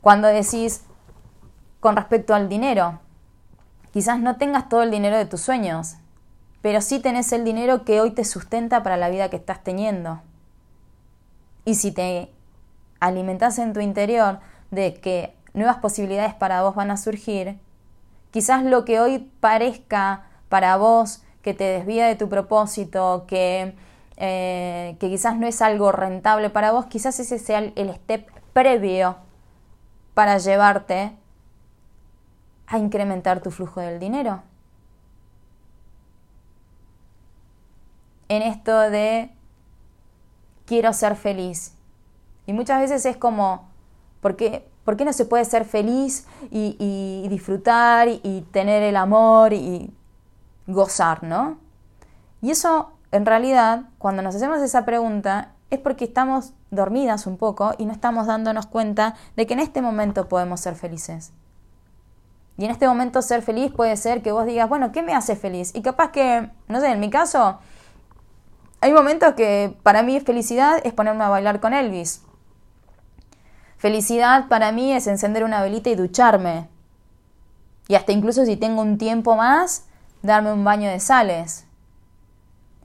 Cuando 0.00 0.28
decís 0.28 0.82
con 1.80 1.96
respecto 1.96 2.34
al 2.34 2.48
dinero, 2.48 3.00
quizás 3.92 4.20
no 4.20 4.36
tengas 4.36 4.68
todo 4.68 4.82
el 4.82 4.90
dinero 4.90 5.16
de 5.16 5.24
tus 5.24 5.40
sueños, 5.40 5.96
pero 6.60 6.80
sí 6.80 7.00
tenés 7.00 7.32
el 7.32 7.44
dinero 7.44 7.84
que 7.84 8.00
hoy 8.00 8.10
te 8.10 8.24
sustenta 8.24 8.82
para 8.82 8.96
la 8.96 9.08
vida 9.08 9.30
que 9.30 9.36
estás 9.36 9.62
teniendo. 9.62 10.20
Y 11.64 11.76
si 11.76 11.92
te 11.92 12.30
alimentas 13.00 13.58
en 13.58 13.72
tu 13.72 13.80
interior 13.80 14.40
de 14.70 14.94
que 14.94 15.34
nuevas 15.54 15.76
posibilidades 15.76 16.34
para 16.34 16.62
vos 16.62 16.74
van 16.74 16.90
a 16.90 16.96
surgir, 16.98 17.58
quizás 18.30 18.64
lo 18.64 18.84
que 18.84 19.00
hoy 19.00 19.30
parezca 19.40 20.24
para 20.54 20.76
vos 20.76 21.20
que 21.42 21.52
te 21.52 21.64
desvía 21.64 22.06
de 22.06 22.14
tu 22.14 22.28
propósito, 22.28 23.24
que, 23.26 23.74
eh, 24.18 24.96
que 25.00 25.08
quizás 25.08 25.36
no 25.36 25.48
es 25.48 25.60
algo 25.60 25.90
rentable 25.90 26.48
para 26.48 26.70
vos, 26.70 26.86
quizás 26.86 27.18
ese 27.18 27.40
sea 27.40 27.58
el 27.58 27.92
step 27.92 28.30
previo 28.52 29.16
para 30.14 30.38
llevarte 30.38 31.10
a 32.68 32.78
incrementar 32.78 33.40
tu 33.40 33.50
flujo 33.50 33.80
del 33.80 33.98
dinero. 33.98 34.44
En 38.28 38.42
esto 38.42 38.78
de 38.78 39.32
quiero 40.66 40.92
ser 40.92 41.16
feliz. 41.16 41.74
Y 42.46 42.52
muchas 42.52 42.78
veces 42.80 43.04
es 43.06 43.16
como, 43.16 43.68
¿por 44.20 44.36
qué, 44.36 44.64
¿por 44.84 44.96
qué 44.96 45.04
no 45.04 45.12
se 45.12 45.24
puede 45.24 45.46
ser 45.46 45.64
feliz 45.64 46.28
y, 46.52 47.26
disfrutar 47.28 48.06
y, 48.06 48.46
tener 48.52 48.84
el 48.84 48.94
amor 48.94 49.52
y 49.52 49.92
gozar, 50.66 51.22
¿no? 51.22 51.58
Y 52.40 52.50
eso, 52.50 52.92
en 53.10 53.26
realidad, 53.26 53.84
cuando 53.98 54.22
nos 54.22 54.34
hacemos 54.34 54.60
esa 54.60 54.84
pregunta, 54.84 55.52
es 55.70 55.78
porque 55.78 56.04
estamos 56.04 56.52
dormidas 56.70 57.26
un 57.26 57.36
poco 57.36 57.74
y 57.78 57.86
no 57.86 57.92
estamos 57.92 58.26
dándonos 58.26 58.66
cuenta 58.66 59.14
de 59.36 59.46
que 59.46 59.54
en 59.54 59.60
este 59.60 59.82
momento 59.82 60.28
podemos 60.28 60.60
ser 60.60 60.74
felices. 60.74 61.32
Y 62.56 62.64
en 62.64 62.70
este 62.70 62.86
momento 62.86 63.20
ser 63.22 63.42
feliz 63.42 63.72
puede 63.72 63.96
ser 63.96 64.22
que 64.22 64.32
vos 64.32 64.46
digas, 64.46 64.68
bueno, 64.68 64.92
¿qué 64.92 65.02
me 65.02 65.14
hace 65.14 65.34
feliz? 65.34 65.72
Y 65.74 65.82
capaz 65.82 66.12
que, 66.12 66.50
no 66.68 66.80
sé, 66.80 66.88
en 66.88 67.00
mi 67.00 67.10
caso, 67.10 67.58
hay 68.80 68.92
momentos 68.92 69.34
que 69.34 69.76
para 69.82 70.02
mí 70.02 70.20
felicidad 70.20 70.80
es 70.84 70.92
ponerme 70.92 71.24
a 71.24 71.28
bailar 71.28 71.60
con 71.60 71.74
Elvis. 71.74 72.22
Felicidad 73.76 74.48
para 74.48 74.70
mí 74.70 74.92
es 74.92 75.06
encender 75.06 75.42
una 75.42 75.62
velita 75.62 75.90
y 75.90 75.94
ducharme. 75.96 76.68
Y 77.88 77.96
hasta 77.96 78.12
incluso 78.12 78.44
si 78.44 78.56
tengo 78.56 78.82
un 78.82 78.98
tiempo 78.98 79.36
más, 79.36 79.86
darme 80.24 80.52
un 80.52 80.64
baño 80.64 80.90
de 80.90 80.98
sales. 80.98 81.66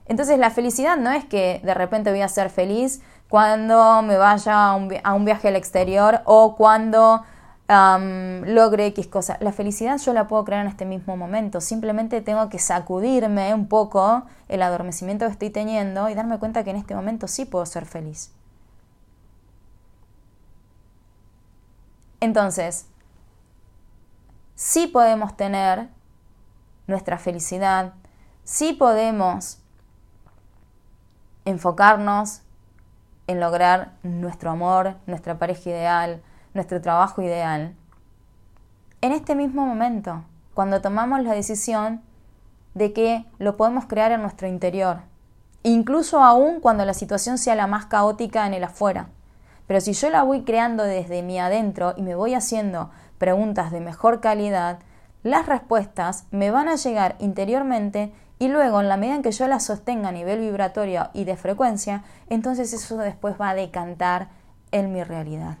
Entonces 0.06 0.38
la 0.38 0.50
felicidad 0.50 0.96
no 0.96 1.10
es 1.10 1.24
que 1.24 1.60
de 1.64 1.74
repente 1.74 2.10
voy 2.10 2.20
a 2.20 2.28
ser 2.28 2.50
feliz 2.50 3.00
cuando 3.28 4.02
me 4.02 4.16
vaya 4.16 4.70
a 4.70 4.74
un, 4.74 5.24
viaje 5.24 5.48
al 5.48 5.56
exterior 5.56 6.20
o 6.24 6.56
cuando 6.56 7.24
logre 7.68 8.86
X 8.86 9.06
cosa. 9.06 9.36
La 9.40 9.52
felicidad 9.52 9.98
yo 9.98 10.12
la 10.12 10.26
puedo 10.26 10.44
crear 10.44 10.62
en 10.62 10.68
este 10.68 10.84
mismo 10.84 11.16
momento. 11.16 11.60
Simplemente 11.60 12.20
tengo 12.20 12.48
que 12.48 12.58
sacudirme 12.58 13.54
un 13.54 13.68
poco 13.68 14.24
el 14.48 14.62
adormecimiento 14.62 15.26
que 15.26 15.32
estoy 15.32 15.50
teniendo 15.50 16.08
y 16.08 16.14
darme 16.14 16.38
cuenta 16.38 16.64
que 16.64 16.70
en 16.70 16.76
este 16.76 16.96
momento 16.96 17.28
sí 17.28 17.44
puedo 17.44 17.64
ser 17.64 17.86
feliz. 17.86 18.32
Entonces, 22.18 22.86
sí 24.56 24.88
podemos 24.88 25.36
tener 25.36 25.88
nuestra 26.90 27.18
felicidad, 27.18 27.94
sí 28.44 28.74
podemos 28.74 29.58
enfocarnos 31.46 32.42
en 33.26 33.40
lograr 33.40 33.92
nuestro 34.02 34.50
amor, 34.50 34.96
nuestra 35.06 35.38
pareja 35.38 35.70
ideal, 35.70 36.22
nuestro 36.52 36.80
trabajo 36.80 37.22
ideal, 37.22 37.74
en 39.02 39.12
este 39.12 39.34
mismo 39.34 39.64
momento, 39.64 40.24
cuando 40.52 40.82
tomamos 40.82 41.22
la 41.22 41.32
decisión 41.32 42.02
de 42.74 42.92
que 42.92 43.24
lo 43.38 43.56
podemos 43.56 43.86
crear 43.86 44.12
en 44.12 44.20
nuestro 44.20 44.46
interior, 44.46 44.98
incluso 45.62 46.22
aún 46.22 46.60
cuando 46.60 46.84
la 46.84 46.92
situación 46.92 47.38
sea 47.38 47.54
la 47.54 47.66
más 47.66 47.86
caótica 47.86 48.46
en 48.46 48.52
el 48.52 48.64
afuera. 48.64 49.08
Pero 49.66 49.80
si 49.80 49.94
yo 49.94 50.10
la 50.10 50.22
voy 50.22 50.42
creando 50.42 50.82
desde 50.82 51.22
mi 51.22 51.38
adentro 51.38 51.94
y 51.96 52.02
me 52.02 52.14
voy 52.14 52.34
haciendo 52.34 52.90
preguntas 53.16 53.70
de 53.70 53.80
mejor 53.80 54.20
calidad, 54.20 54.80
las 55.22 55.46
respuestas 55.46 56.24
me 56.30 56.50
van 56.50 56.68
a 56.68 56.76
llegar 56.76 57.16
interiormente 57.18 58.12
y 58.38 58.48
luego 58.48 58.80
en 58.80 58.88
la 58.88 58.96
medida 58.96 59.16
en 59.16 59.22
que 59.22 59.32
yo 59.32 59.46
las 59.46 59.64
sostenga 59.64 60.08
a 60.08 60.12
nivel 60.12 60.40
vibratorio 60.40 61.10
y 61.12 61.24
de 61.24 61.36
frecuencia, 61.36 62.04
entonces 62.28 62.72
eso 62.72 62.96
después 62.96 63.34
va 63.38 63.50
a 63.50 63.54
decantar 63.54 64.28
en 64.72 64.92
mi 64.92 65.04
realidad. 65.04 65.58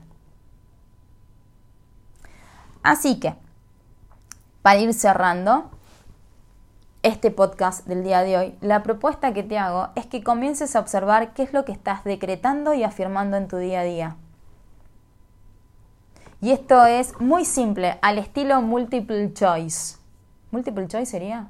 Así 2.82 3.20
que, 3.20 3.34
para 4.62 4.78
ir 4.78 4.94
cerrando 4.94 5.70
este 7.02 7.30
podcast 7.30 7.86
del 7.86 8.04
día 8.04 8.22
de 8.22 8.38
hoy, 8.38 8.58
la 8.62 8.82
propuesta 8.82 9.34
que 9.34 9.42
te 9.42 9.58
hago 9.58 9.88
es 9.94 10.06
que 10.06 10.22
comiences 10.22 10.74
a 10.74 10.80
observar 10.80 11.34
qué 11.34 11.42
es 11.42 11.52
lo 11.52 11.66
que 11.66 11.72
estás 11.72 12.04
decretando 12.04 12.72
y 12.72 12.84
afirmando 12.84 13.36
en 13.36 13.48
tu 13.48 13.58
día 13.58 13.80
a 13.80 13.84
día. 13.84 14.16
Y 16.40 16.52
esto 16.52 16.86
es 16.86 17.20
muy 17.20 17.44
simple, 17.44 17.98
al 18.00 18.18
estilo 18.18 18.62
multiple 18.62 19.32
choice. 19.34 19.98
¿Multiple 20.50 20.88
choice 20.88 21.10
sería? 21.10 21.48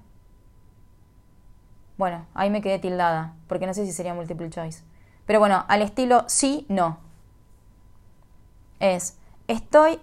Bueno, 1.97 2.27
ahí 2.35 2.51
me 2.51 2.61
quedé 2.61 2.79
tildada, 2.79 3.35
porque 3.47 3.67
no 3.67 3.75
sé 3.75 3.87
si 3.87 3.93
sería 3.93 4.15
multiple 4.15 4.51
choice. 4.51 4.83
Pero 5.27 5.39
bueno, 5.39 5.65
al 5.69 5.83
estilo 5.83 6.25
sí, 6.27 6.67
no. 6.69 6.99
Es, 8.81 9.17
estoy, 9.49 10.01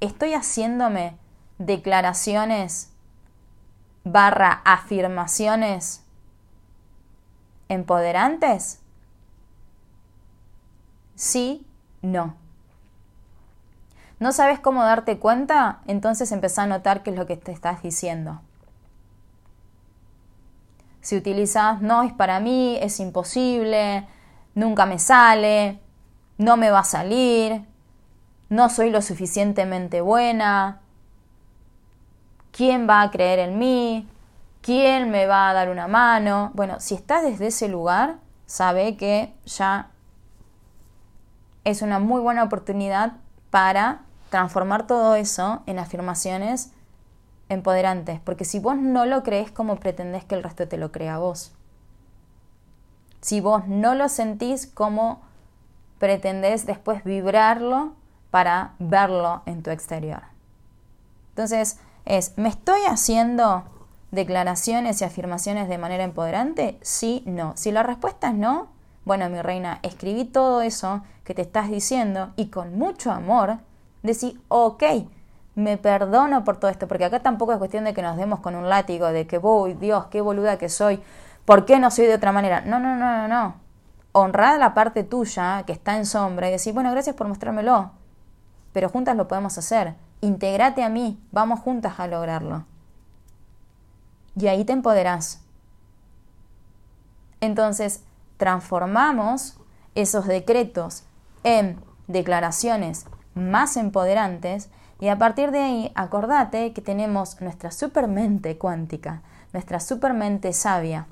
estoy 0.00 0.32
haciéndome 0.32 1.16
declaraciones 1.58 2.92
barra 4.04 4.62
afirmaciones 4.64 6.04
empoderantes. 7.68 8.80
Sí, 11.16 11.66
no. 12.00 12.34
¿No 14.20 14.32
sabes 14.32 14.60
cómo 14.60 14.84
darte 14.84 15.18
cuenta? 15.18 15.80
Entonces 15.86 16.30
empezá 16.30 16.64
a 16.64 16.66
notar 16.66 17.02
qué 17.02 17.08
es 17.08 17.16
lo 17.16 17.26
que 17.26 17.38
te 17.38 17.52
estás 17.52 17.82
diciendo. 17.82 18.42
Si 21.00 21.16
utilizas 21.16 21.80
no 21.80 22.02
es 22.02 22.12
para 22.12 22.38
mí, 22.38 22.76
es 22.82 23.00
imposible, 23.00 24.06
nunca 24.54 24.84
me 24.84 24.98
sale, 24.98 25.80
no 26.36 26.58
me 26.58 26.70
va 26.70 26.80
a 26.80 26.84
salir, 26.84 27.64
no 28.50 28.68
soy 28.68 28.90
lo 28.90 29.00
suficientemente 29.00 30.02
buena, 30.02 30.82
¿quién 32.52 32.86
va 32.86 33.00
a 33.00 33.10
creer 33.10 33.38
en 33.38 33.58
mí? 33.58 34.06
¿Quién 34.60 35.10
me 35.10 35.24
va 35.24 35.48
a 35.48 35.54
dar 35.54 35.70
una 35.70 35.88
mano? 35.88 36.50
Bueno, 36.52 36.78
si 36.78 36.94
estás 36.94 37.22
desde 37.22 37.46
ese 37.46 37.68
lugar, 37.68 38.16
sabe 38.44 38.98
que 38.98 39.32
ya 39.46 39.88
es 41.64 41.80
una 41.80 41.98
muy 41.98 42.20
buena 42.20 42.42
oportunidad 42.42 43.14
para 43.48 44.02
transformar 44.30 44.86
todo 44.86 45.16
eso 45.16 45.62
en 45.66 45.78
afirmaciones 45.78 46.70
empoderantes, 47.48 48.20
porque 48.20 48.44
si 48.44 48.60
vos 48.60 48.76
no 48.76 49.04
lo 49.04 49.22
crees, 49.22 49.50
¿cómo 49.50 49.76
pretendés 49.76 50.24
que 50.24 50.36
el 50.36 50.42
resto 50.42 50.68
te 50.68 50.78
lo 50.78 50.92
crea 50.92 51.18
vos? 51.18 51.52
Si 53.20 53.40
vos 53.40 53.66
no 53.66 53.94
lo 53.94 54.08
sentís, 54.08 54.66
¿cómo 54.66 55.20
pretendés 55.98 56.64
después 56.64 57.04
vibrarlo 57.04 57.92
para 58.30 58.74
verlo 58.78 59.42
en 59.46 59.62
tu 59.62 59.70
exterior? 59.70 60.22
Entonces, 61.30 61.78
es, 62.04 62.38
¿me 62.38 62.48
estoy 62.48 62.80
haciendo 62.88 63.64
declaraciones 64.10 65.00
y 65.00 65.04
afirmaciones 65.04 65.68
de 65.68 65.78
manera 65.78 66.04
empoderante? 66.04 66.78
Sí, 66.82 67.22
no. 67.26 67.52
Si 67.56 67.72
la 67.72 67.82
respuesta 67.82 68.28
es 68.28 68.34
no, 68.34 68.68
bueno, 69.04 69.28
mi 69.28 69.42
reina, 69.42 69.80
escribí 69.82 70.24
todo 70.24 70.62
eso 70.62 71.02
que 71.24 71.34
te 71.34 71.42
estás 71.42 71.68
diciendo 71.68 72.32
y 72.36 72.46
con 72.46 72.78
mucho 72.78 73.10
amor 73.10 73.58
decir, 74.02 74.40
ok, 74.48 74.82
me 75.54 75.76
perdono 75.76 76.44
por 76.44 76.58
todo 76.58 76.70
esto, 76.70 76.88
porque 76.88 77.04
acá 77.04 77.20
tampoco 77.20 77.52
es 77.52 77.58
cuestión 77.58 77.84
de 77.84 77.94
que 77.94 78.02
nos 78.02 78.16
demos 78.16 78.40
con 78.40 78.54
un 78.54 78.68
látigo, 78.68 79.06
de 79.08 79.26
que, 79.26 79.38
voy, 79.38 79.74
Dios, 79.74 80.06
qué 80.06 80.20
boluda 80.20 80.58
que 80.58 80.68
soy, 80.68 81.02
¿por 81.44 81.64
qué 81.64 81.78
no 81.78 81.90
soy 81.90 82.06
de 82.06 82.14
otra 82.14 82.32
manera? 82.32 82.60
No, 82.62 82.78
no, 82.78 82.96
no, 82.96 83.16
no, 83.16 83.28
no. 83.28 83.54
Honrad 84.12 84.58
la 84.58 84.74
parte 84.74 85.04
tuya 85.04 85.64
que 85.66 85.72
está 85.72 85.96
en 85.96 86.06
sombra 86.06 86.48
y 86.48 86.52
decir, 86.52 86.72
bueno, 86.74 86.90
gracias 86.90 87.14
por 87.16 87.28
mostrármelo. 87.28 87.92
pero 88.72 88.88
juntas 88.88 89.16
lo 89.16 89.28
podemos 89.28 89.58
hacer. 89.58 89.94
Integrate 90.20 90.82
a 90.82 90.88
mí, 90.88 91.20
vamos 91.32 91.60
juntas 91.60 91.98
a 91.98 92.06
lograrlo. 92.06 92.64
Y 94.36 94.46
ahí 94.46 94.64
te 94.64 94.72
empoderás. 94.72 95.42
Entonces, 97.40 98.04
transformamos 98.36 99.58
esos 99.94 100.26
decretos 100.26 101.04
en 101.42 101.80
declaraciones 102.06 103.06
más 103.34 103.76
empoderantes 103.76 104.70
y 105.00 105.08
a 105.08 105.18
partir 105.18 105.50
de 105.50 105.60
ahí 105.60 105.92
acordate 105.94 106.72
que 106.72 106.82
tenemos 106.82 107.40
nuestra 107.40 107.70
supermente 107.70 108.58
cuántica, 108.58 109.22
nuestra 109.52 109.80
supermente 109.80 110.52
sabia, 110.52 111.06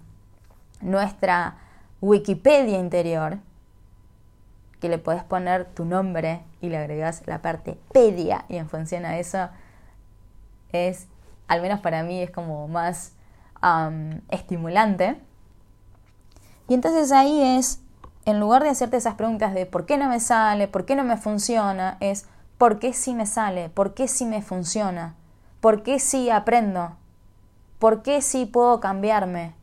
nuestra 0.80 1.56
Wikipedia 2.00 2.78
interior, 2.78 3.38
que 4.80 4.88
le 4.88 4.98
puedes 4.98 5.24
poner 5.24 5.64
tu 5.64 5.84
nombre 5.84 6.42
y 6.60 6.68
le 6.68 6.76
agregas 6.76 7.22
la 7.26 7.42
parte 7.42 7.78
pedia 7.92 8.44
y 8.48 8.56
en 8.56 8.68
función 8.68 9.04
a 9.04 9.18
eso 9.18 9.48
es, 10.70 11.08
al 11.48 11.62
menos 11.62 11.80
para 11.80 12.02
mí, 12.02 12.22
es 12.22 12.30
como 12.30 12.68
más 12.68 13.12
estimulante. 14.30 15.20
Y 16.68 16.74
entonces 16.74 17.10
ahí 17.10 17.58
es, 17.58 17.80
en 18.28 18.40
lugar 18.40 18.62
de 18.62 18.68
hacerte 18.68 18.98
esas 18.98 19.14
preguntas 19.14 19.54
de 19.54 19.64
por 19.64 19.86
qué 19.86 19.96
no 19.96 20.06
me 20.06 20.20
sale, 20.20 20.68
por 20.68 20.84
qué 20.84 20.94
no 20.94 21.02
me 21.02 21.16
funciona, 21.16 21.96
es 22.00 22.26
por 22.58 22.78
qué 22.78 22.92
sí 22.92 23.14
me 23.14 23.24
sale, 23.24 23.70
por 23.70 23.94
qué 23.94 24.06
sí 24.06 24.26
me 24.26 24.42
funciona, 24.42 25.14
por 25.62 25.82
qué 25.82 25.98
sí 25.98 26.28
aprendo, 26.28 26.94
por 27.78 28.02
qué 28.02 28.20
sí 28.20 28.44
puedo 28.44 28.80
cambiarme, 28.80 29.54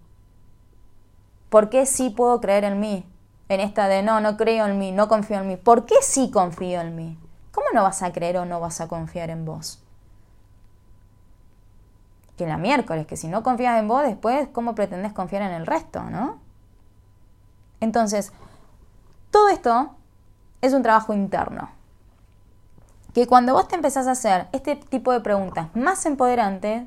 por 1.49 1.69
qué 1.69 1.85
sí 1.85 2.09
puedo 2.09 2.41
creer 2.41 2.63
en 2.63 2.79
mí, 2.79 3.05
en 3.49 3.59
esta 3.59 3.87
de 3.87 4.01
no, 4.01 4.19
no 4.19 4.35
creo 4.35 4.65
en 4.65 4.79
mí, 4.79 4.91
no 4.91 5.07
confío 5.07 5.37
en 5.37 5.47
mí, 5.47 5.57
¿por 5.57 5.85
qué 5.85 5.97
sí 6.01 6.31
confío 6.31 6.81
en 6.81 6.95
mí? 6.95 7.19
¿Cómo 7.51 7.67
no 7.71 7.83
vas 7.83 8.01
a 8.01 8.13
creer 8.13 8.37
o 8.37 8.45
no 8.45 8.59
vas 8.59 8.81
a 8.81 8.87
confiar 8.87 9.29
en 9.29 9.45
vos? 9.45 9.83
Que 12.35 12.47
la 12.47 12.57
miércoles, 12.57 13.05
que 13.05 13.15
si 13.15 13.27
no 13.27 13.43
confías 13.43 13.79
en 13.79 13.87
vos, 13.87 14.01
después, 14.01 14.47
¿cómo 14.51 14.73
pretendes 14.73 15.13
confiar 15.13 15.43
en 15.43 15.51
el 15.51 15.67
resto, 15.67 16.01
no? 16.01 16.39
Entonces, 17.79 18.33
todo 19.35 19.49
esto 19.49 19.89
es 20.61 20.71
un 20.71 20.81
trabajo 20.81 21.13
interno. 21.13 21.69
Que 23.13 23.27
cuando 23.27 23.51
vos 23.51 23.67
te 23.67 23.75
empezás 23.75 24.07
a 24.07 24.11
hacer 24.11 24.47
este 24.53 24.77
tipo 24.77 25.11
de 25.11 25.19
preguntas 25.19 25.67
más 25.75 26.05
empoderantes, 26.05 26.83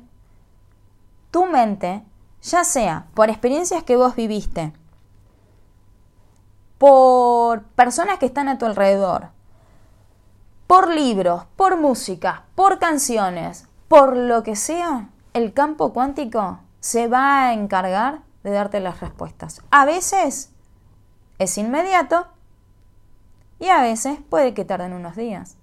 tu 1.29 1.45
mente, 1.45 2.03
ya 2.41 2.63
sea 2.63 3.05
por 3.13 3.29
experiencias 3.29 3.83
que 3.83 3.95
vos 3.95 4.15
viviste, 4.15 4.73
por 6.79 7.61
personas 7.61 8.17
que 8.17 8.25
están 8.25 8.49
a 8.49 8.57
tu 8.57 8.65
alrededor, 8.65 9.27
por 10.65 10.89
libros, 10.89 11.43
por 11.55 11.77
música, 11.77 12.45
por 12.55 12.79
canciones, 12.79 13.67
por 13.87 14.17
lo 14.17 14.41
que 14.41 14.55
sea, 14.55 15.09
el 15.33 15.53
campo 15.53 15.93
cuántico 15.93 16.61
se 16.79 17.07
va 17.07 17.43
a 17.43 17.53
encargar 17.53 18.21
de 18.41 18.49
darte 18.49 18.79
las 18.79 19.01
respuestas. 19.01 19.61
A 19.69 19.85
veces 19.85 20.49
es 21.37 21.55
inmediato 21.59 22.25
y 23.59 23.67
a 23.69 23.81
veces 23.81 24.17
puede 24.29 24.53
que 24.53 24.65
tarden 24.65 24.93
unos 24.93 25.15
días. 25.15 25.55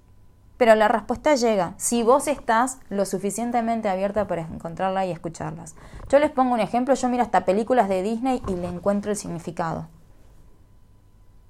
Pero 0.56 0.74
la 0.74 0.88
respuesta 0.88 1.34
llega 1.34 1.74
si 1.76 2.02
vos 2.02 2.28
estás 2.28 2.78
lo 2.88 3.04
suficientemente 3.04 3.88
abierta 3.88 4.26
para 4.26 4.42
encontrarla 4.42 5.04
y 5.04 5.10
escucharlas. 5.10 5.74
Yo 6.08 6.18
les 6.18 6.30
pongo 6.30 6.54
un 6.54 6.60
ejemplo, 6.60 6.94
yo 6.94 7.08
miro 7.08 7.22
hasta 7.22 7.44
películas 7.44 7.88
de 7.88 8.02
Disney 8.02 8.42
y 8.48 8.54
le 8.54 8.68
encuentro 8.68 9.10
el 9.10 9.16
significado. 9.16 9.86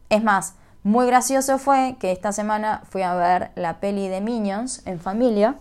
Es 0.09 0.23
más, 0.23 0.55
muy 0.83 1.07
gracioso 1.07 1.59
fue 1.59 1.97
que 2.01 2.13
esta 2.13 2.33
semana 2.33 2.83
fui 2.89 3.03
a 3.03 3.15
ver 3.15 3.51
la 3.55 3.81
peli 3.81 4.09
de 4.09 4.21
Minions 4.21 4.83
en 4.87 4.99
familia. 4.99 5.57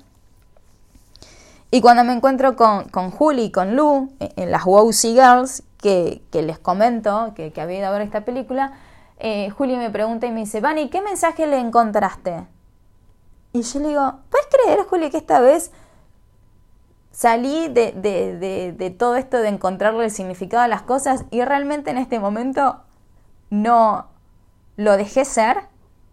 Y 1.72 1.82
cuando 1.82 2.04
me 2.04 2.14
encuentro 2.14 2.56
con, 2.56 2.90
con 2.90 3.12
Julie 3.12 3.46
y 3.46 3.52
con 3.52 3.76
Lou, 3.76 4.12
en 4.20 4.52
las 4.52 4.66
Wowsy 4.66 5.14
Girls, 5.14 5.64
que, 5.82 6.22
les 6.32 6.58
comento 6.58 7.34
que, 7.36 7.52
que, 7.52 7.62
había 7.62 7.80
ido 7.80 7.88
a 7.88 7.92
ver 7.92 8.02
esta 8.02 8.22
película, 8.22 8.74
eh, 9.18 9.50
Juli 9.50 9.78
me 9.78 9.90
pregunta 9.90 10.28
y 10.28 10.32
me 10.32 10.42
dice, 10.42 10.62
Vani, 10.62 10.90
¿qué 10.90 11.02
mensaje 11.02 11.48
le 11.48 11.60
encontraste? 11.60 12.48
Y 13.54 13.62
yo 13.62 13.80
le 13.80 13.88
digo, 13.90 14.20
¿puedes 14.30 14.48
creer, 14.48 14.80
Juli, 14.86 15.10
que 15.10 15.18
esta 15.18 15.40
vez 15.40 15.72
salí 17.12 17.70
de, 17.70 17.94
de, 17.94 18.74
de, 18.74 18.90
todo 18.90 19.16
esto 19.16 19.38
de 19.38 19.48
encontrarle 19.48 20.04
el 20.04 20.12
significado 20.12 20.64
a 20.64 20.68
las 20.68 20.82
cosas 20.82 21.24
y 21.32 21.42
realmente 21.44 21.90
en 21.90 21.98
este 21.98 22.20
momento 22.20 22.82
no 23.50 24.08
lo 24.76 24.98
dejé 24.98 25.24
ser? 25.24 25.70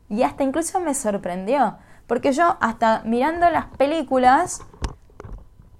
Y 0.08 0.22
hasta 0.22 0.44
incluso 0.44 0.78
me 0.78 0.94
sorprendió, 0.94 1.78
porque 2.06 2.32
yo 2.32 2.56
hasta 2.60 3.02
mirando 3.04 3.50
las 3.50 3.66
películas 3.76 4.60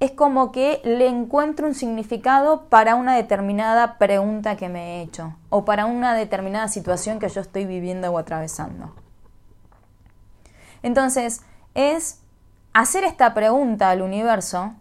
es 0.03 0.11
como 0.11 0.51
que 0.51 0.81
le 0.83 1.07
encuentro 1.07 1.65
un 1.65 1.77
significado 1.77 2.65
para 2.65 2.97
una 2.97 3.15
determinada 3.15 3.99
pregunta 3.99 4.57
que 4.57 4.69
me 4.69 4.97
he 4.99 5.03
hecho 5.03 5.37
o 5.49 5.65
para 5.65 5.87
una 5.87 6.13
determinada 6.15 6.67
situación 6.67 7.21
que 7.21 7.29
yo 7.29 7.41
estoy 7.41 7.67
viviendo 7.67 8.11
o 8.11 8.19
atravesando. 8.19 8.93
Entonces, 10.83 11.43
es 11.77 12.19
hacer 12.73 13.05
esta 13.05 13.33
pregunta 13.33 13.91
al 13.91 14.03
universo, 14.03 14.75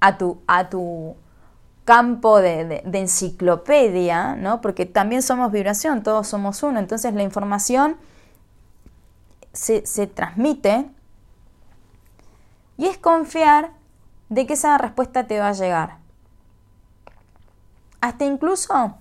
a 0.00 0.16
tu, 0.16 0.40
a 0.46 0.70
tu 0.70 1.16
campo 1.84 2.40
de, 2.40 2.82
enciclopedia, 2.90 4.34
¿no? 4.34 4.62
porque 4.62 4.86
también 4.86 5.20
somos 5.20 5.52
vibración, 5.52 6.02
todos 6.02 6.26
somos 6.26 6.62
uno, 6.62 6.78
entonces 6.78 7.12
la 7.12 7.22
información 7.22 7.98
se, 9.52 9.84
se 9.84 10.06
transmite 10.06 10.88
y 12.78 12.86
es 12.86 12.96
confiar 12.96 13.72
de 14.30 14.46
que 14.46 14.54
esa 14.54 14.78
respuesta 14.78 15.26
te 15.26 15.38
va 15.38 15.48
a 15.48 15.52
llegar. 15.52 15.98
Hasta 18.00 18.24
incluso 18.24 18.94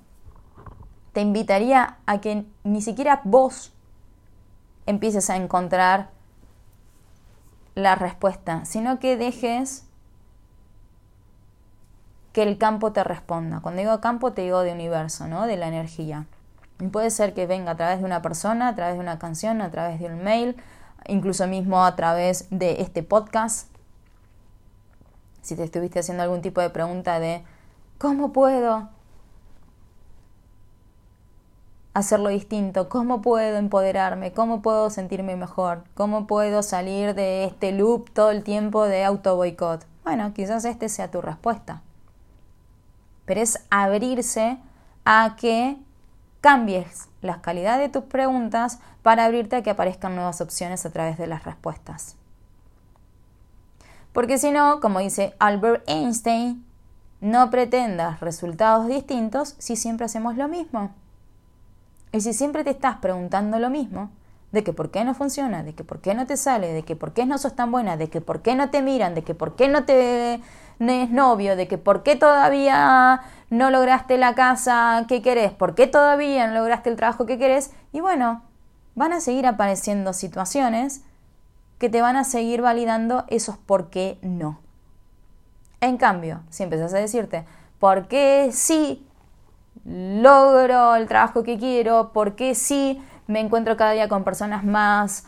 te 1.13 1.21
invitaría 1.21 1.97
a 2.05 2.19
que 2.19 2.45
ni 2.63 2.81
siquiera 2.81 3.21
vos 3.23 3.71
empieces 4.85 5.29
a 5.29 5.37
encontrar 5.37 6.09
la 7.75 7.95
respuesta, 7.95 8.65
sino 8.65 8.99
que 8.99 9.15
dejes 9.15 9.85
que 12.33 12.43
el 12.43 12.57
campo 12.57 12.91
te 12.91 13.03
responda. 13.03 13.59
Cuando 13.61 13.81
digo 13.81 14.01
campo 14.01 14.33
te 14.33 14.41
digo 14.41 14.61
de 14.61 14.71
universo, 14.71 15.27
¿no? 15.27 15.45
De 15.45 15.57
la 15.57 15.67
energía. 15.67 16.25
Puede 16.91 17.11
ser 17.11 17.33
que 17.33 17.45
venga 17.47 17.71
a 17.71 17.75
través 17.75 17.99
de 17.99 18.05
una 18.05 18.21
persona, 18.21 18.69
a 18.69 18.75
través 18.75 18.95
de 18.95 19.01
una 19.01 19.19
canción, 19.19 19.61
a 19.61 19.69
través 19.69 19.99
de 19.99 20.07
un 20.07 20.23
mail, 20.23 20.55
incluso 21.07 21.47
mismo 21.47 21.83
a 21.83 21.95
través 21.95 22.47
de 22.49 22.81
este 22.81 23.03
podcast. 23.03 23.69
Si 25.41 25.55
te 25.55 25.63
estuviste 25.63 25.99
haciendo 25.99 26.23
algún 26.23 26.41
tipo 26.41 26.61
de 26.61 26.69
pregunta 26.69 27.19
de 27.19 27.43
¿cómo 27.97 28.33
puedo 28.33 28.89
hacerlo 31.93 32.29
distinto? 32.29 32.89
¿Cómo 32.89 33.21
puedo 33.21 33.57
empoderarme? 33.57 34.31
¿Cómo 34.31 34.61
puedo 34.61 34.89
sentirme 34.89 35.35
mejor? 35.35 35.83
¿Cómo 35.95 36.27
puedo 36.27 36.61
salir 36.61 37.15
de 37.15 37.45
este 37.45 37.71
loop 37.71 38.11
todo 38.11 38.29
el 38.29 38.43
tiempo 38.43 38.83
de 38.83 39.03
auto 39.03 39.35
boicot? 39.35 39.85
Bueno, 40.03 40.31
quizás 40.33 40.63
este 40.65 40.89
sea 40.89 41.09
tu 41.09 41.21
respuesta. 41.21 41.81
Pero 43.25 43.41
es 43.41 43.65
abrirse 43.69 44.59
a 45.05 45.35
que 45.39 45.77
cambies 46.41 47.09
la 47.27 47.41
calidad 47.41 47.77
de 47.77 47.89
tus 47.89 48.05
preguntas 48.05 48.79
para 49.03 49.25
abrirte 49.25 49.57
a 49.57 49.61
que 49.61 49.69
aparezcan 49.69 50.15
nuevas 50.15 50.41
opciones 50.41 50.85
a 50.85 50.89
través 50.89 51.19
de 51.19 51.27
las 51.27 51.43
respuestas. 51.43 52.15
Porque 54.13 54.39
si 54.39 54.49
no, 54.49 54.79
como 54.79 54.97
dice 54.97 55.35
Albert 55.37 55.87
Einstein, 55.87 56.65
no 57.21 57.51
pretendas 57.51 58.19
resultados 58.19 58.87
distintos 58.87 59.55
si 59.59 59.75
siempre 59.75 60.05
hacemos 60.05 60.35
lo 60.35 60.47
mismo. 60.47 60.91
Y 62.11 62.21
si 62.21 62.33
siempre 62.33 62.63
te 62.63 62.71
estás 62.71 62.97
preguntando 62.97 63.59
lo 63.59 63.69
mismo, 63.69 64.09
de 64.51 64.63
que 64.63 64.73
por 64.73 64.91
qué 64.91 65.03
no 65.03 65.13
funciona, 65.13 65.63
de 65.63 65.73
que 65.73 65.83
por 65.83 65.99
qué 65.99 66.15
no 66.15 66.25
te 66.25 66.37
sale, 66.37 66.71
de 66.71 66.83
que 66.83 66.95
por 66.95 67.13
qué 67.13 67.25
no 67.25 67.37
sos 67.37 67.55
tan 67.55 67.71
buena, 67.71 67.97
de 67.97 68.09
que 68.09 68.21
por 68.21 68.41
qué 68.41 68.55
no 68.55 68.69
te 68.69 68.81
miran, 68.81 69.13
de 69.13 69.23
que 69.23 69.35
por 69.35 69.55
qué 69.55 69.67
no 69.67 69.83
te 69.83 70.41
es 70.79 71.09
novio, 71.09 71.55
de 71.55 71.67
que 71.67 71.77
por 71.77 72.03
qué 72.03 72.15
todavía 72.15 73.21
no 73.49 73.69
lograste 73.69 74.17
la 74.17 74.35
casa 74.35 75.05
que 75.07 75.21
querés, 75.21 75.51
por 75.51 75.75
qué 75.75 75.87
todavía 75.87 76.47
no 76.47 76.53
lograste 76.53 76.89
el 76.89 76.95
trabajo 76.95 77.25
que 77.25 77.37
querés, 77.37 77.71
y 77.91 78.01
bueno, 78.01 78.41
van 78.95 79.13
a 79.13 79.21
seguir 79.21 79.45
apareciendo 79.45 80.13
situaciones 80.13 81.03
que 81.77 81.89
te 81.89 82.01
van 82.01 82.15
a 82.15 82.23
seguir 82.23 82.61
validando 82.61 83.25
esos 83.27 83.57
por 83.57 83.89
qué 83.89 84.17
no. 84.21 84.59
En 85.79 85.97
cambio, 85.97 86.41
si 86.49 86.63
empezás 86.63 86.93
a 86.93 86.97
decirte, 86.97 87.45
¿por 87.79 88.07
qué 88.07 88.49
sí 88.51 89.05
logro 89.85 90.95
el 90.95 91.07
trabajo 91.07 91.43
que 91.43 91.59
quiero? 91.59 92.11
¿Por 92.13 92.35
qué 92.35 92.55
sí 92.55 93.01
me 93.27 93.39
encuentro 93.39 93.77
cada 93.77 93.91
día 93.91 94.09
con 94.09 94.23
personas 94.23 94.63
más 94.63 95.25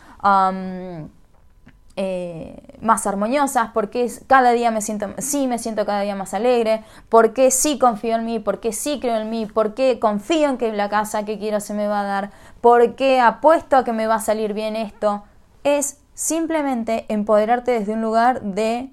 eh, 2.02 2.56
más 2.80 3.06
armoniosas, 3.08 3.72
porque 3.74 4.10
cada 4.28 4.52
día 4.52 4.72
me 4.72 4.80
siento, 4.80 5.10
sí 5.18 5.48
me 5.48 5.60
siento 5.60 5.86
cada 5.86 6.00
día 6.00 6.16
más 6.16 6.34
alegre, 6.34 6.82
porque 7.10 7.52
sí 7.52 7.78
confío 7.78 8.16
en 8.16 8.24
mí, 8.24 8.40
porque 8.40 8.72
sí 8.72 9.00
creo 9.02 9.18
en 9.18 9.30
mí, 9.30 9.48
porque 9.48 10.00
confío 10.00 10.48
en 10.48 10.58
que 10.58 10.72
la 10.72 10.88
casa 10.88 11.26
que 11.26 11.38
quiero 11.38 11.60
se 11.60 11.74
me 11.74 11.90
va 11.90 12.00
a 12.00 12.06
dar, 12.06 12.32
porque 12.62 13.20
apuesto 13.20 13.76
a 13.76 13.84
que 13.84 13.92
me 13.92 14.08
va 14.08 14.16
a 14.16 14.22
salir 14.22 14.54
bien 14.54 14.78
esto. 14.78 15.24
es 15.66 15.98
simplemente 16.14 17.06
empoderarte 17.10 17.72
desde 17.72 17.92
un 17.92 18.02
lugar 18.02 18.44
de 18.44 18.90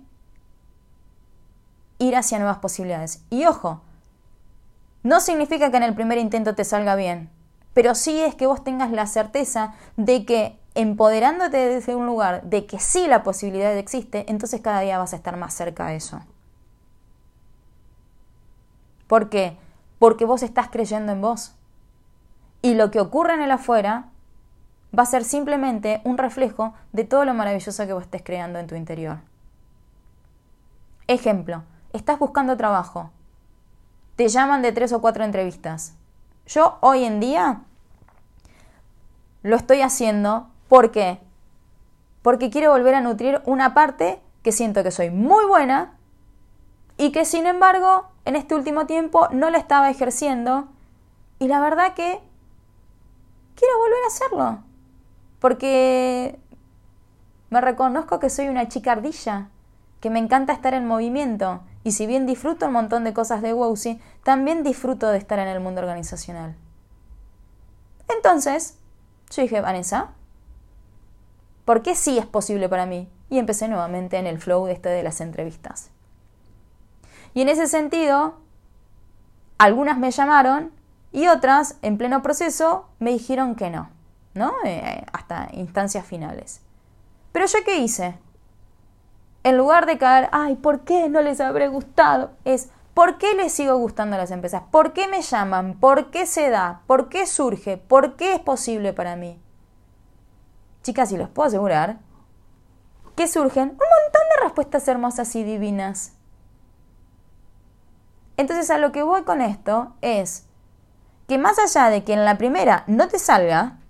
ir 2.01 2.16
hacia 2.16 2.38
nuevas 2.38 2.59
posibilidades. 2.59 3.23
Y 3.31 3.45
ojo, 3.45 3.83
no 5.05 5.21
significa 5.21 5.71
que 5.71 5.77
en 5.77 5.85
el 5.85 5.95
primer 5.95 6.19
intento 6.19 6.57
te 6.57 6.64
salga 6.64 6.97
bien, 6.97 7.31
pero 7.73 7.95
sí 7.95 8.21
es 8.21 8.35
que 8.35 8.49
vos 8.49 8.64
tengas 8.64 8.90
la 8.90 9.07
certeza 9.07 9.75
de 9.97 10.25
que 10.25 10.59
empoderándote 10.76 11.56
desde 11.56 11.94
un 11.94 12.06
lugar 12.06 12.42
de 12.44 12.66
que 12.66 12.78
sí 12.78 13.06
la 13.06 13.22
posibilidad 13.22 13.76
existe, 13.76 14.24
entonces 14.28 14.60
cada 14.60 14.80
día 14.80 14.98
vas 14.98 15.12
a 15.12 15.16
estar 15.16 15.36
más 15.36 15.54
cerca 15.54 15.86
de 15.88 15.96
eso. 15.96 16.20
¿Por 19.06 19.28
qué? 19.28 19.56
Porque 19.98 20.24
vos 20.24 20.42
estás 20.42 20.68
creyendo 20.68 21.12
en 21.12 21.20
vos. 21.20 21.54
Y 22.62 22.74
lo 22.74 22.90
que 22.90 23.00
ocurre 23.00 23.34
en 23.34 23.42
el 23.42 23.50
afuera 23.50 24.10
va 24.96 25.02
a 25.02 25.06
ser 25.06 25.24
simplemente 25.24 26.00
un 26.04 26.18
reflejo 26.18 26.74
de 26.92 27.04
todo 27.04 27.24
lo 27.24 27.34
maravilloso 27.34 27.86
que 27.86 27.92
vos 27.92 28.04
estés 28.04 28.22
creando 28.22 28.58
en 28.58 28.66
tu 28.66 28.74
interior. 28.74 29.18
Ejemplo, 31.06 31.62
estás 31.92 32.18
buscando 32.18 32.56
trabajo. 32.56 33.10
Te 34.16 34.28
llaman 34.28 34.62
de 34.62 34.72
tres 34.72 34.92
o 34.92 35.00
cuatro 35.00 35.24
entrevistas. 35.24 35.94
Yo 36.46 36.78
hoy 36.80 37.04
en 37.04 37.20
día 37.20 37.62
lo 39.42 39.56
estoy 39.56 39.82
haciendo. 39.82 40.48
¿Por 40.68 40.90
qué? 40.90 41.20
Porque 42.22 42.50
quiero 42.50 42.72
volver 42.72 42.94
a 42.94 43.00
nutrir 43.00 43.40
una 43.44 43.74
parte 43.74 44.20
que 44.42 44.52
siento 44.52 44.83
que 44.83 44.90
soy 44.90 45.11
muy 45.11 45.44
buena 45.46 45.96
y 46.96 47.12
que 47.12 47.24
sin 47.24 47.46
embargo 47.46 48.07
en 48.24 48.37
este 48.37 48.55
último 48.55 48.87
tiempo 48.87 49.29
no 49.31 49.50
la 49.50 49.59
estaba 49.59 49.90
ejerciendo 49.90 50.68
y 51.38 51.48
la 51.48 51.61
verdad 51.61 51.94
que 51.94 52.20
quiero 53.55 53.79
volver 53.79 54.05
a 54.05 54.07
hacerlo 54.07 54.59
porque 55.40 56.38
me 57.50 57.61
reconozco 57.61 58.18
que 58.18 58.31
soy 58.31 58.48
una 58.48 58.68
chica 58.68 58.92
ardilla, 58.92 59.48
que 60.00 60.11
me 60.11 60.18
encanta 60.18 60.52
estar 60.52 60.74
en 60.74 60.87
movimiento 60.87 61.61
y 61.85 61.92
si 61.92 62.07
bien 62.07 62.26
disfruto 62.26 62.66
un 62.66 62.72
montón 62.72 63.05
de 63.05 63.14
cosas 63.14 63.42
de 63.42 63.52
WOWSI, 63.52 64.00
también 64.24 64.64
disfruto 64.64 65.09
de 65.09 65.18
estar 65.18 65.38
en 65.38 65.48
el 65.48 65.61
mundo 65.61 65.81
organizacional. 65.83 66.57
Entonces, 68.09 68.76
yo 69.31 69.42
dije, 69.42 69.61
Vanessa, 69.61 70.11
¿por 71.66 71.83
qué 71.83 71.94
sí 71.94 72.16
es 72.16 72.24
posible 72.24 72.70
para 72.70 72.87
mí? 72.87 73.11
Y 73.29 73.38
empecé 73.38 73.68
nuevamente 73.68 74.16
en 74.16 74.26
el 74.26 74.38
flow 74.38 74.64
de 74.64 74.72
este 74.72 74.88
de 74.88 75.02
las 75.02 75.20
entrevistas. 75.20 75.90
Y 77.35 77.42
en 77.42 77.50
ese 77.50 77.66
sentido, 77.66 78.38
algunas 79.59 79.98
me 79.98 80.11
llamaron 80.11 80.72
y 81.12 81.26
otras, 81.29 81.76
en 81.83 81.98
pleno 81.98 82.22
proceso, 82.22 82.88
me 82.98 83.11
dijeron 83.11 83.57
que 83.57 83.68
no, 83.68 83.90
¿no? 84.33 84.55
Eh, 84.64 85.05
hasta 85.12 85.48
instancias 85.52 86.07
finales. 86.07 86.62
Pero 87.33 87.46
yo 87.46 87.59
qué 87.64 87.79
hice? 87.79 88.16
En 89.42 89.57
lugar 89.57 89.87
de 89.87 89.98
caer, 89.98 90.29
ay, 90.33 90.57
¿por 90.57 90.81
qué 90.81 91.09
no 91.09 91.20
les 91.20 91.40
habré 91.40 91.68
gustado? 91.68 92.31
Es, 92.44 92.70
¿por 92.94 93.18
qué 93.18 93.35
les 93.35 93.52
sigo 93.52 93.76
gustando 93.76 94.16
a 94.16 94.18
las 94.18 94.31
empresas? 94.31 94.62
¿Por 94.70 94.92
qué 94.92 95.09
me 95.09 95.22
llaman? 95.22 95.79
¿Por 95.79 96.11
qué 96.11 96.26
se 96.26 96.48
da? 96.48 96.83
¿Por 96.87 97.09
qué 97.09 97.26
surge? 97.26 97.76
¿Por 97.76 98.16
qué 98.16 98.35
es 98.35 98.40
posible 98.40 98.92
para 98.92 99.16
mí? 99.16 99.40
Chicas, 100.87 101.11
y 101.11 101.16
les 101.16 101.29
puedo 101.29 101.49
asegurar 101.49 101.99
que 103.16 103.27
surgen 103.27 103.70
un 103.70 103.70
montón 103.70 104.22
de 104.37 104.44
respuestas 104.44 104.87
hermosas 104.87 105.35
y 105.35 105.42
divinas. 105.42 106.12
Entonces 108.37 108.70
a 108.70 108.79
lo 108.79 108.92
que 108.92 109.03
voy 109.03 109.25
con 109.25 109.40
esto 109.40 109.94
es 110.01 110.46
que 111.27 111.38
más 111.38 111.59
allá 111.59 111.90
de 111.90 112.05
que 112.05 112.12
en 112.12 112.25
la 112.25 112.38
primera 112.38 112.85
no 112.87 113.09
te 113.09 113.18
salga, 113.18 113.81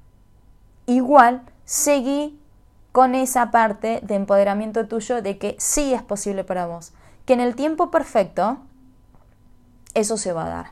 igual 0.87 1.43
seguí 1.67 2.41
con 2.93 3.15
esa 3.15 3.51
parte 3.51 4.01
de 4.03 4.15
empoderamiento 4.15 4.89
tuyo 4.89 5.21
de 5.21 5.37
que 5.37 5.55
sí 5.59 5.93
es 5.93 6.03
posible 6.03 6.45
para 6.45 6.67
vos, 6.67 6.95
que 7.27 7.35
en 7.35 7.41
el 7.41 7.57
tiempo 7.57 7.91
perfecto 7.91 8.57
eso 9.93 10.17
se 10.17 10.33
va 10.33 10.47
a 10.47 10.49
dar. 10.49 10.67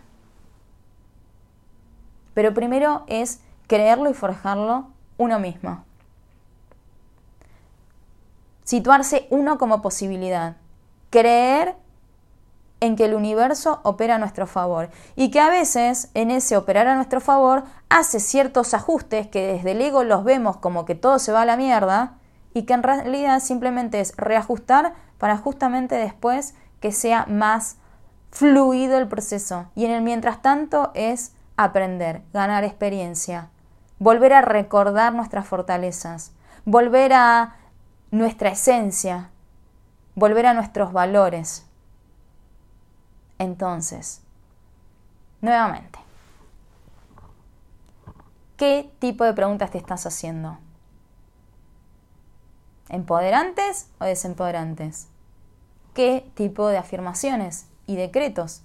Pero 2.33 2.55
primero 2.55 3.05
es 3.09 3.41
creerlo 3.67 4.09
y 4.09 4.15
forjarlo 4.15 4.89
uno 5.19 5.39
mismo. 5.39 5.85
Situarse 8.64 9.27
uno 9.31 9.59
como 9.59 9.83
posibilidad. 9.83 10.57
Creer 11.11 11.77
en 12.81 12.96
que 12.96 13.07
el 13.07 13.14
universo 13.14 13.81
opera 13.83 14.16
a 14.16 14.18
nuestro 14.18 14.46
favor 14.46 14.90
y 15.16 15.31
que 15.31 15.40
a 15.40 15.48
veces 15.48 16.11
en 16.14 16.31
ese 16.31 16.57
operar 16.57 16.87
a 16.87 16.96
nuestro 16.96 17.20
favor 17.20 17.64
hace 17.88 18.20
ciertos 18.20 18.74
ajustes 18.74 19.27
que 19.27 19.46
desde 19.46 19.72
el 19.72 19.81
ego 19.81 20.05
los 20.05 20.24
vemos 20.24 20.57
como 20.59 20.85
que 20.85 20.94
todo 20.94 21.18
se 21.18 21.33
va 21.33 21.42
a 21.42 21.46
la 21.46 21.57
mierda 21.57 22.18
y 22.53 22.64
que 22.64 22.74
en 22.74 22.83
realidad 22.83 23.40
simplemente 23.40 24.00
es 24.00 24.14
reajustar 24.16 24.94
para 25.18 25.38
justamente 25.38 25.94
después 25.94 26.55
que 26.81 26.92
sea 26.92 27.27
más 27.27 27.77
fluido 28.31 28.98
el 28.98 29.09
proceso 29.09 29.66
y 29.74 29.87
en 29.87 29.92
el 29.92 30.03
mientras 30.03 30.42
tanto 30.42 30.90
es 30.94 31.33
aprender, 31.57 32.22
ganar 32.33 32.64
experiencia, 32.64 33.48
volver 33.98 34.33
a 34.33 34.42
recordar 34.42 35.14
nuestras 35.14 35.46
fortalezas, 35.46 36.33
volver 36.64 37.12
a 37.14 37.57
nuestra 38.11 38.51
esencia, 38.51 39.31
volver 40.14 40.47
a 40.47 40.55
nuestros 40.55 40.93
valores. 40.93 41.67
Entonces, 43.38 44.23
nuevamente, 45.40 45.99
¿qué 48.57 48.90
tipo 49.01 49.25
de 49.25 49.35
preguntas 49.35 49.71
te 49.71 49.79
estás 49.79 50.07
haciendo? 50.07 50.59
¿Empoderantes 52.88 53.88
o 53.99 54.05
desempoderantes? 54.05 55.09
¿Qué 55.95 56.31
tipo 56.35 56.69
de 56.69 56.79
afirmaciones 56.79 57.67
y 57.87 57.97
decretos 57.97 58.62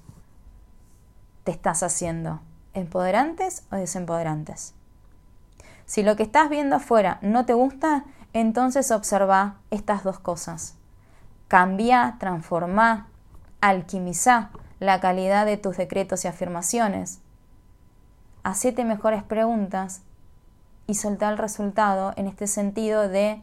te 1.44 1.52
estás 1.52 1.84
haciendo? 1.84 2.42
¿Empoderantes 2.74 3.64
o 3.72 3.76
desempoderantes? 3.76 4.74
Si 5.86 6.04
lo 6.04 6.16
que 6.16 6.24
estás 6.24 6.50
viendo 6.50 6.76
afuera 6.76 7.18
no 7.22 7.46
te 7.46 7.54
gusta, 7.54 8.06
entonces 8.34 8.92
observa 8.92 9.56
estas 9.72 10.04
dos 10.04 10.20
cosas. 10.20 10.76
Cambia, 11.48 12.18
transforma, 12.20 13.08
alquimiza 13.62 14.52
la 14.80 15.00
calidad 15.00 15.46
de 15.46 15.58
tus 15.58 15.78
decretos 15.78 16.26
y 16.26 16.28
afirmaciones. 16.28 17.20
Hacete 18.44 18.86
mejores 18.86 19.24
preguntas 19.24 20.02
y 20.88 20.96
soltar 20.96 21.34
el 21.34 21.38
resultado 21.38 22.14
en 22.16 22.28
este 22.28 22.48
sentido 22.48 23.08
de, 23.08 23.42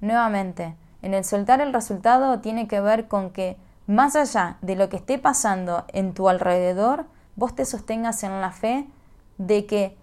nuevamente, 0.00 0.76
en 1.02 1.14
el 1.14 1.24
soltar 1.24 1.60
el 1.60 1.72
resultado 1.72 2.40
tiene 2.40 2.66
que 2.66 2.80
ver 2.80 3.06
con 3.06 3.30
que 3.30 3.56
más 3.86 4.16
allá 4.16 4.56
de 4.62 4.74
lo 4.74 4.88
que 4.88 4.96
esté 4.96 5.18
pasando 5.18 5.84
en 5.88 6.12
tu 6.12 6.28
alrededor, 6.28 7.06
vos 7.36 7.54
te 7.54 7.64
sostengas 7.64 8.24
en 8.24 8.40
la 8.40 8.50
fe 8.50 8.88
de 9.38 9.66
que 9.66 9.96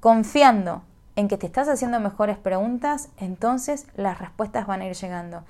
confiando 0.00 0.82
en 1.18 1.26
que 1.26 1.36
te 1.36 1.46
estás 1.46 1.68
haciendo 1.68 1.98
mejores 1.98 2.38
preguntas, 2.38 3.08
entonces 3.16 3.88
las 3.96 4.20
respuestas 4.20 4.68
van 4.68 4.82
a 4.82 4.86
ir 4.86 4.94
llegando 4.94 5.42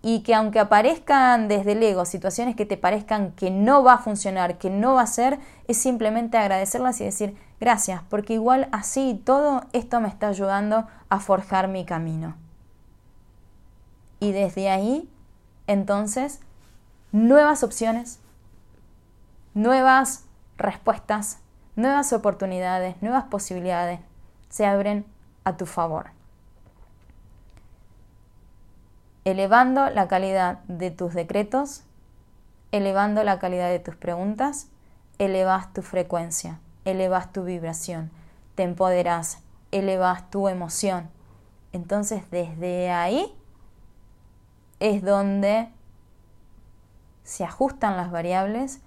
y 0.00 0.20
que 0.20 0.36
aunque 0.36 0.60
aparezcan 0.60 1.48
desde 1.48 1.72
el 1.72 1.82
ego 1.82 2.04
situaciones 2.04 2.54
que 2.54 2.64
te 2.64 2.76
parezcan 2.76 3.32
que 3.32 3.50
no 3.50 3.82
va 3.82 3.94
a 3.94 3.98
funcionar, 3.98 4.56
que 4.56 4.70
no 4.70 4.94
va 4.94 5.02
a 5.02 5.06
ser, 5.08 5.40
es 5.66 5.78
simplemente 5.78 6.38
agradecerlas 6.38 7.00
y 7.00 7.06
decir 7.06 7.36
gracias, 7.58 8.02
porque 8.08 8.34
igual 8.34 8.68
así 8.70 9.20
todo 9.24 9.64
esto 9.72 10.00
me 10.00 10.06
está 10.06 10.28
ayudando 10.28 10.86
a 11.08 11.18
forjar 11.18 11.66
mi 11.66 11.84
camino. 11.84 12.36
Y 14.20 14.30
desde 14.30 14.70
ahí, 14.70 15.10
entonces, 15.66 16.38
nuevas 17.10 17.64
opciones, 17.64 18.20
nuevas 19.54 20.24
respuestas, 20.56 21.40
nuevas 21.74 22.12
oportunidades, 22.12 22.94
nuevas 23.02 23.24
posibilidades 23.24 23.98
se 24.50 24.64
abren 24.66 25.04
a 25.46 25.56
tu 25.56 25.64
favor 25.64 26.10
elevando 29.26 29.90
la 29.90 30.06
calidad 30.06 30.60
de 30.68 30.92
tus 30.92 31.12
decretos, 31.12 31.82
elevando 32.70 33.24
la 33.24 33.40
calidad 33.40 33.70
de 33.70 33.80
tus 33.80 33.96
preguntas, 33.96 34.68
elevas 35.18 35.72
tu 35.72 35.82
frecuencia, 35.82 36.60
elevas 36.84 37.32
tu 37.32 37.42
vibración, 37.42 38.12
te 38.54 38.62
empoderas, 38.62 39.40
elevas 39.72 40.30
tu 40.30 40.46
emoción. 40.46 41.10
Entonces 41.72 42.22
desde 42.30 42.92
ahí 42.92 43.34
es 44.78 45.02
donde 45.02 45.70
se 47.24 47.42
ajustan 47.42 47.96
las 47.96 48.12
variables, 48.12 48.80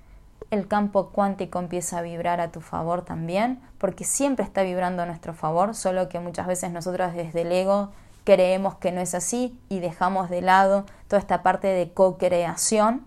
el 0.52 0.68
campo 0.68 1.10
cuántico 1.10 1.60
empieza 1.60 2.00
a 2.00 2.02
vibrar 2.02 2.42
a 2.42 2.52
tu 2.52 2.62
favor 2.62 3.04
también, 3.04 3.62
porque 3.78 4.04
siempre 4.04 4.44
está 4.44 4.64
vibrando 4.64 5.04
a 5.04 5.06
nuestro 5.06 5.34
favor, 5.34 5.76
solo 5.76 6.10
que 6.10 6.20
muchas 6.20 6.48
veces 6.48 6.72
nosotros 6.72 7.14
desde 7.14 7.42
el 7.42 7.52
ego 7.52 7.92
creemos 8.24 8.76
que 8.76 8.92
no 8.92 9.02
es 9.02 9.16
así 9.16 9.58
y 9.70 9.80
dejamos 9.80 10.30
de 10.30 10.42
lado 10.42 10.86
toda 11.08 11.20
esta 11.20 11.44
parte 11.44 11.68
de 11.68 11.92
co-creación, 11.92 13.06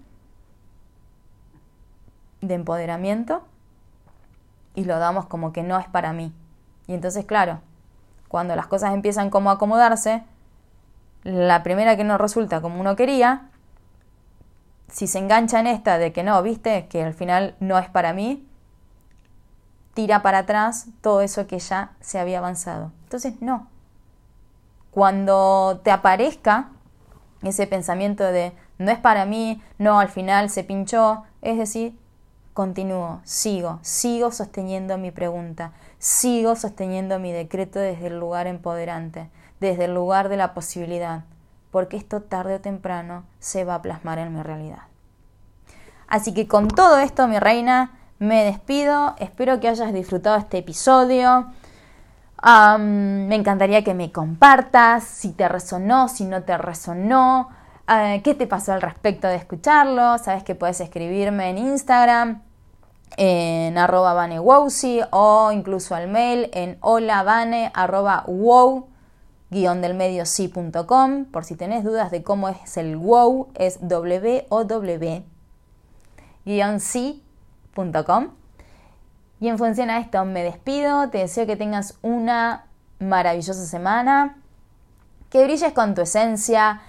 de 2.40 2.54
empoderamiento, 2.54 3.42
y 4.74 4.84
lo 4.84 4.98
damos 4.98 5.26
como 5.26 5.52
que 5.52 5.62
no 5.62 5.78
es 5.78 5.86
para 5.86 6.12
mí. 6.12 6.32
Y 6.86 6.94
entonces, 6.94 7.24
claro, 7.24 7.60
cuando 8.28 8.56
las 8.56 8.66
cosas 8.66 8.94
empiezan 8.94 9.30
como 9.30 9.50
a 9.50 9.54
acomodarse, 9.54 10.24
la 11.24 11.62
primera 11.62 11.96
que 11.96 12.04
no 12.04 12.18
resulta 12.18 12.60
como 12.60 12.80
uno 12.80 12.96
quería, 12.96 13.50
si 14.92 15.06
se 15.06 15.18
engancha 15.18 15.58
en 15.58 15.66
esta 15.66 15.98
de 15.98 16.12
que 16.12 16.22
no, 16.22 16.40
viste, 16.42 16.86
que 16.86 17.02
al 17.02 17.14
final 17.14 17.56
no 17.60 17.78
es 17.78 17.88
para 17.88 18.12
mí, 18.12 18.46
tira 19.94 20.22
para 20.22 20.38
atrás 20.38 20.86
todo 21.00 21.22
eso 21.22 21.46
que 21.46 21.58
ya 21.58 21.92
se 22.00 22.18
había 22.18 22.38
avanzado. 22.38 22.92
Entonces, 23.04 23.40
no. 23.40 23.68
Cuando 24.90 25.80
te 25.82 25.90
aparezca 25.90 26.68
ese 27.42 27.66
pensamiento 27.66 28.22
de 28.22 28.52
no 28.78 28.90
es 28.90 28.98
para 28.98 29.24
mí, 29.24 29.62
no, 29.78 29.98
al 29.98 30.08
final 30.08 30.50
se 30.50 30.62
pinchó, 30.62 31.24
es 31.40 31.56
decir, 31.56 31.98
continúo, 32.52 33.20
sigo, 33.24 33.78
sigo 33.80 34.30
sosteniendo 34.30 34.98
mi 34.98 35.10
pregunta, 35.10 35.72
sigo 35.98 36.54
sosteniendo 36.54 37.18
mi 37.18 37.32
decreto 37.32 37.78
desde 37.78 38.08
el 38.08 38.20
lugar 38.20 38.46
empoderante, 38.46 39.30
desde 39.58 39.86
el 39.86 39.94
lugar 39.94 40.28
de 40.28 40.36
la 40.36 40.52
posibilidad, 40.52 41.24
porque 41.72 41.96
esto 41.96 42.20
tarde 42.20 42.56
o 42.56 42.60
temprano 42.60 43.24
se 43.40 43.64
va 43.64 43.76
a 43.76 43.82
plasmar 43.82 44.18
en 44.18 44.32
mi 44.32 44.42
realidad. 44.42 44.82
Así 46.06 46.34
que 46.34 46.46
con 46.46 46.68
todo 46.68 46.98
esto, 46.98 47.26
mi 47.26 47.38
reina, 47.38 47.98
me 48.18 48.44
despido, 48.44 49.16
espero 49.18 49.58
que 49.58 49.68
hayas 49.68 49.92
disfrutado 49.92 50.36
este 50.36 50.58
episodio. 50.58 51.46
me 52.44 53.34
encantaría 53.34 53.82
que 53.82 53.94
me 53.94 54.12
compartas 54.12 55.04
si 55.04 55.32
te 55.32 55.48
resonó, 55.48 56.08
si 56.08 56.26
no 56.26 56.42
te 56.42 56.58
resonó, 56.58 57.48
eh, 57.88 58.20
qué 58.22 58.34
te 58.34 58.46
pasó 58.46 58.74
al 58.74 58.82
respecto 58.82 59.26
de 59.26 59.36
escucharlo. 59.36 60.18
Sabes 60.18 60.44
que 60.44 60.54
puedes 60.54 60.80
escribirme 60.80 61.48
en 61.48 61.58
Instagram, 61.58 62.42
en 63.16 63.78
arroba 63.78 64.28
o 65.10 65.50
incluso 65.50 65.94
al 65.94 66.08
mail 66.08 66.50
en 66.52 66.76
holavane 66.80 67.72
del 69.52 69.94
medio 69.94 70.24
por 71.30 71.44
si 71.44 71.56
tenés 71.56 71.84
dudas 71.84 72.10
de 72.10 72.22
cómo 72.22 72.48
es 72.48 72.76
el 72.78 72.96
wow 72.96 73.48
es 73.54 73.78
w 73.82 74.46
o 74.48 74.64
w 74.64 75.22
guioncom 76.46 78.30
Y 79.40 79.48
en 79.48 79.58
función 79.58 79.90
a 79.90 79.98
esto 79.98 80.24
me 80.24 80.42
despido, 80.42 81.10
te 81.10 81.18
deseo 81.18 81.46
que 81.46 81.56
tengas 81.56 81.98
una 82.00 82.64
maravillosa 82.98 83.66
semana, 83.66 84.38
que 85.28 85.44
brilles 85.44 85.72
con 85.72 85.94
tu 85.94 86.00
esencia, 86.00 86.80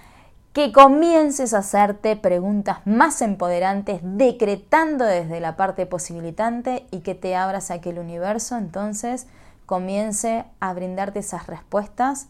que 0.54 0.72
comiences 0.72 1.52
a 1.52 1.58
hacerte 1.58 2.16
preguntas 2.16 2.78
más 2.86 3.20
empoderantes, 3.20 4.00
decretando 4.02 5.04
desde 5.04 5.40
la 5.40 5.56
parte 5.56 5.84
posibilitante 5.84 6.86
y 6.90 7.00
que 7.00 7.14
te 7.14 7.36
abras 7.36 7.70
a 7.70 7.82
que 7.82 7.90
el 7.90 7.98
universo 7.98 8.56
entonces 8.56 9.26
comience 9.66 10.44
a 10.60 10.72
brindarte 10.72 11.18
esas 11.18 11.46
respuestas 11.46 12.28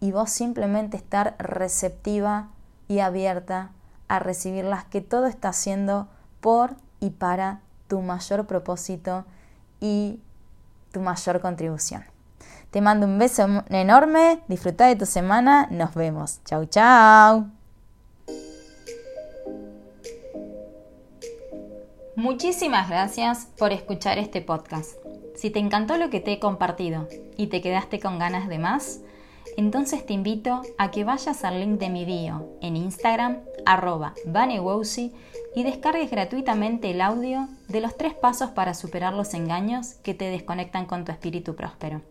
y 0.00 0.12
vos 0.12 0.30
simplemente 0.30 0.96
estar 0.96 1.34
receptiva 1.38 2.48
y 2.88 3.00
abierta 3.00 3.70
a 4.08 4.18
recibirlas, 4.18 4.84
que 4.84 5.00
todo 5.00 5.26
está 5.26 5.50
haciendo 5.50 6.08
por 6.40 6.76
y 7.00 7.10
para 7.10 7.60
tu 7.88 8.00
mayor 8.00 8.46
propósito 8.46 9.24
y 9.80 10.20
tu 10.92 11.00
mayor 11.00 11.40
contribución. 11.40 12.04
Te 12.70 12.80
mando 12.80 13.06
un 13.06 13.18
beso 13.18 13.46
enorme, 13.70 14.40
disfruta 14.48 14.86
de 14.86 14.96
tu 14.96 15.06
semana, 15.06 15.68
nos 15.70 15.94
vemos. 15.94 16.40
Chau, 16.44 16.66
chau. 16.66 17.46
Muchísimas 22.14 22.90
gracias 22.90 23.46
por 23.56 23.72
escuchar 23.72 24.18
este 24.18 24.42
podcast. 24.42 24.90
Si 25.36 25.50
te 25.50 25.60
encantó 25.60 25.96
lo 25.96 26.10
que 26.10 26.20
te 26.20 26.32
he 26.32 26.40
compartido 26.40 27.06
y 27.36 27.46
te 27.46 27.62
quedaste 27.62 28.00
con 28.00 28.18
ganas 28.18 28.48
de 28.48 28.58
más, 28.58 29.00
entonces 29.58 30.06
te 30.06 30.12
invito 30.12 30.62
a 30.78 30.92
que 30.92 31.02
vayas 31.02 31.42
al 31.42 31.58
link 31.58 31.80
de 31.80 31.90
mi 31.90 32.04
bio 32.04 32.48
en 32.60 32.76
Instagram, 32.76 33.38
arroba 33.66 34.14
y 35.56 35.62
descargues 35.64 36.12
gratuitamente 36.12 36.92
el 36.92 37.00
audio 37.00 37.48
de 37.66 37.80
los 37.80 37.96
tres 37.96 38.14
pasos 38.14 38.50
para 38.50 38.72
superar 38.72 39.14
los 39.14 39.34
engaños 39.34 39.94
que 40.04 40.14
te 40.14 40.26
desconectan 40.26 40.86
con 40.86 41.04
tu 41.04 41.10
espíritu 41.10 41.56
próspero. 41.56 42.02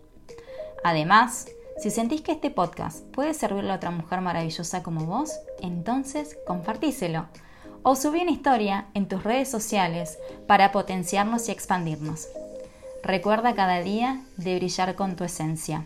Además, 0.84 1.48
si 1.78 1.90
sentís 1.90 2.20
que 2.20 2.34
este 2.34 2.52
podcast 2.52 3.06
puede 3.14 3.34
servirle 3.34 3.72
a 3.72 3.76
otra 3.76 3.92
mujer 3.92 4.20
maravillosa 4.20 4.84
como 4.84 5.06
vos, 5.06 5.32
entonces 5.62 6.38
compartíselo 6.46 7.28
o 7.82 7.96
subí 7.96 8.24
una 8.24 8.32
historia 8.32 8.88
en 8.94 9.08
tus 9.08 9.24
redes 9.24 9.50
sociales 9.50 10.20
para 10.48 10.74
potenciarnos 10.74 11.48
y 11.48 11.54
expandirnos. 11.54 12.28
Recuerda 13.04 13.56
cada 13.56 13.80
día 13.80 14.26
de 14.36 14.58
brillar 14.58 14.96
con 14.96 15.16
tu 15.16 15.24
esencia. 15.24 15.86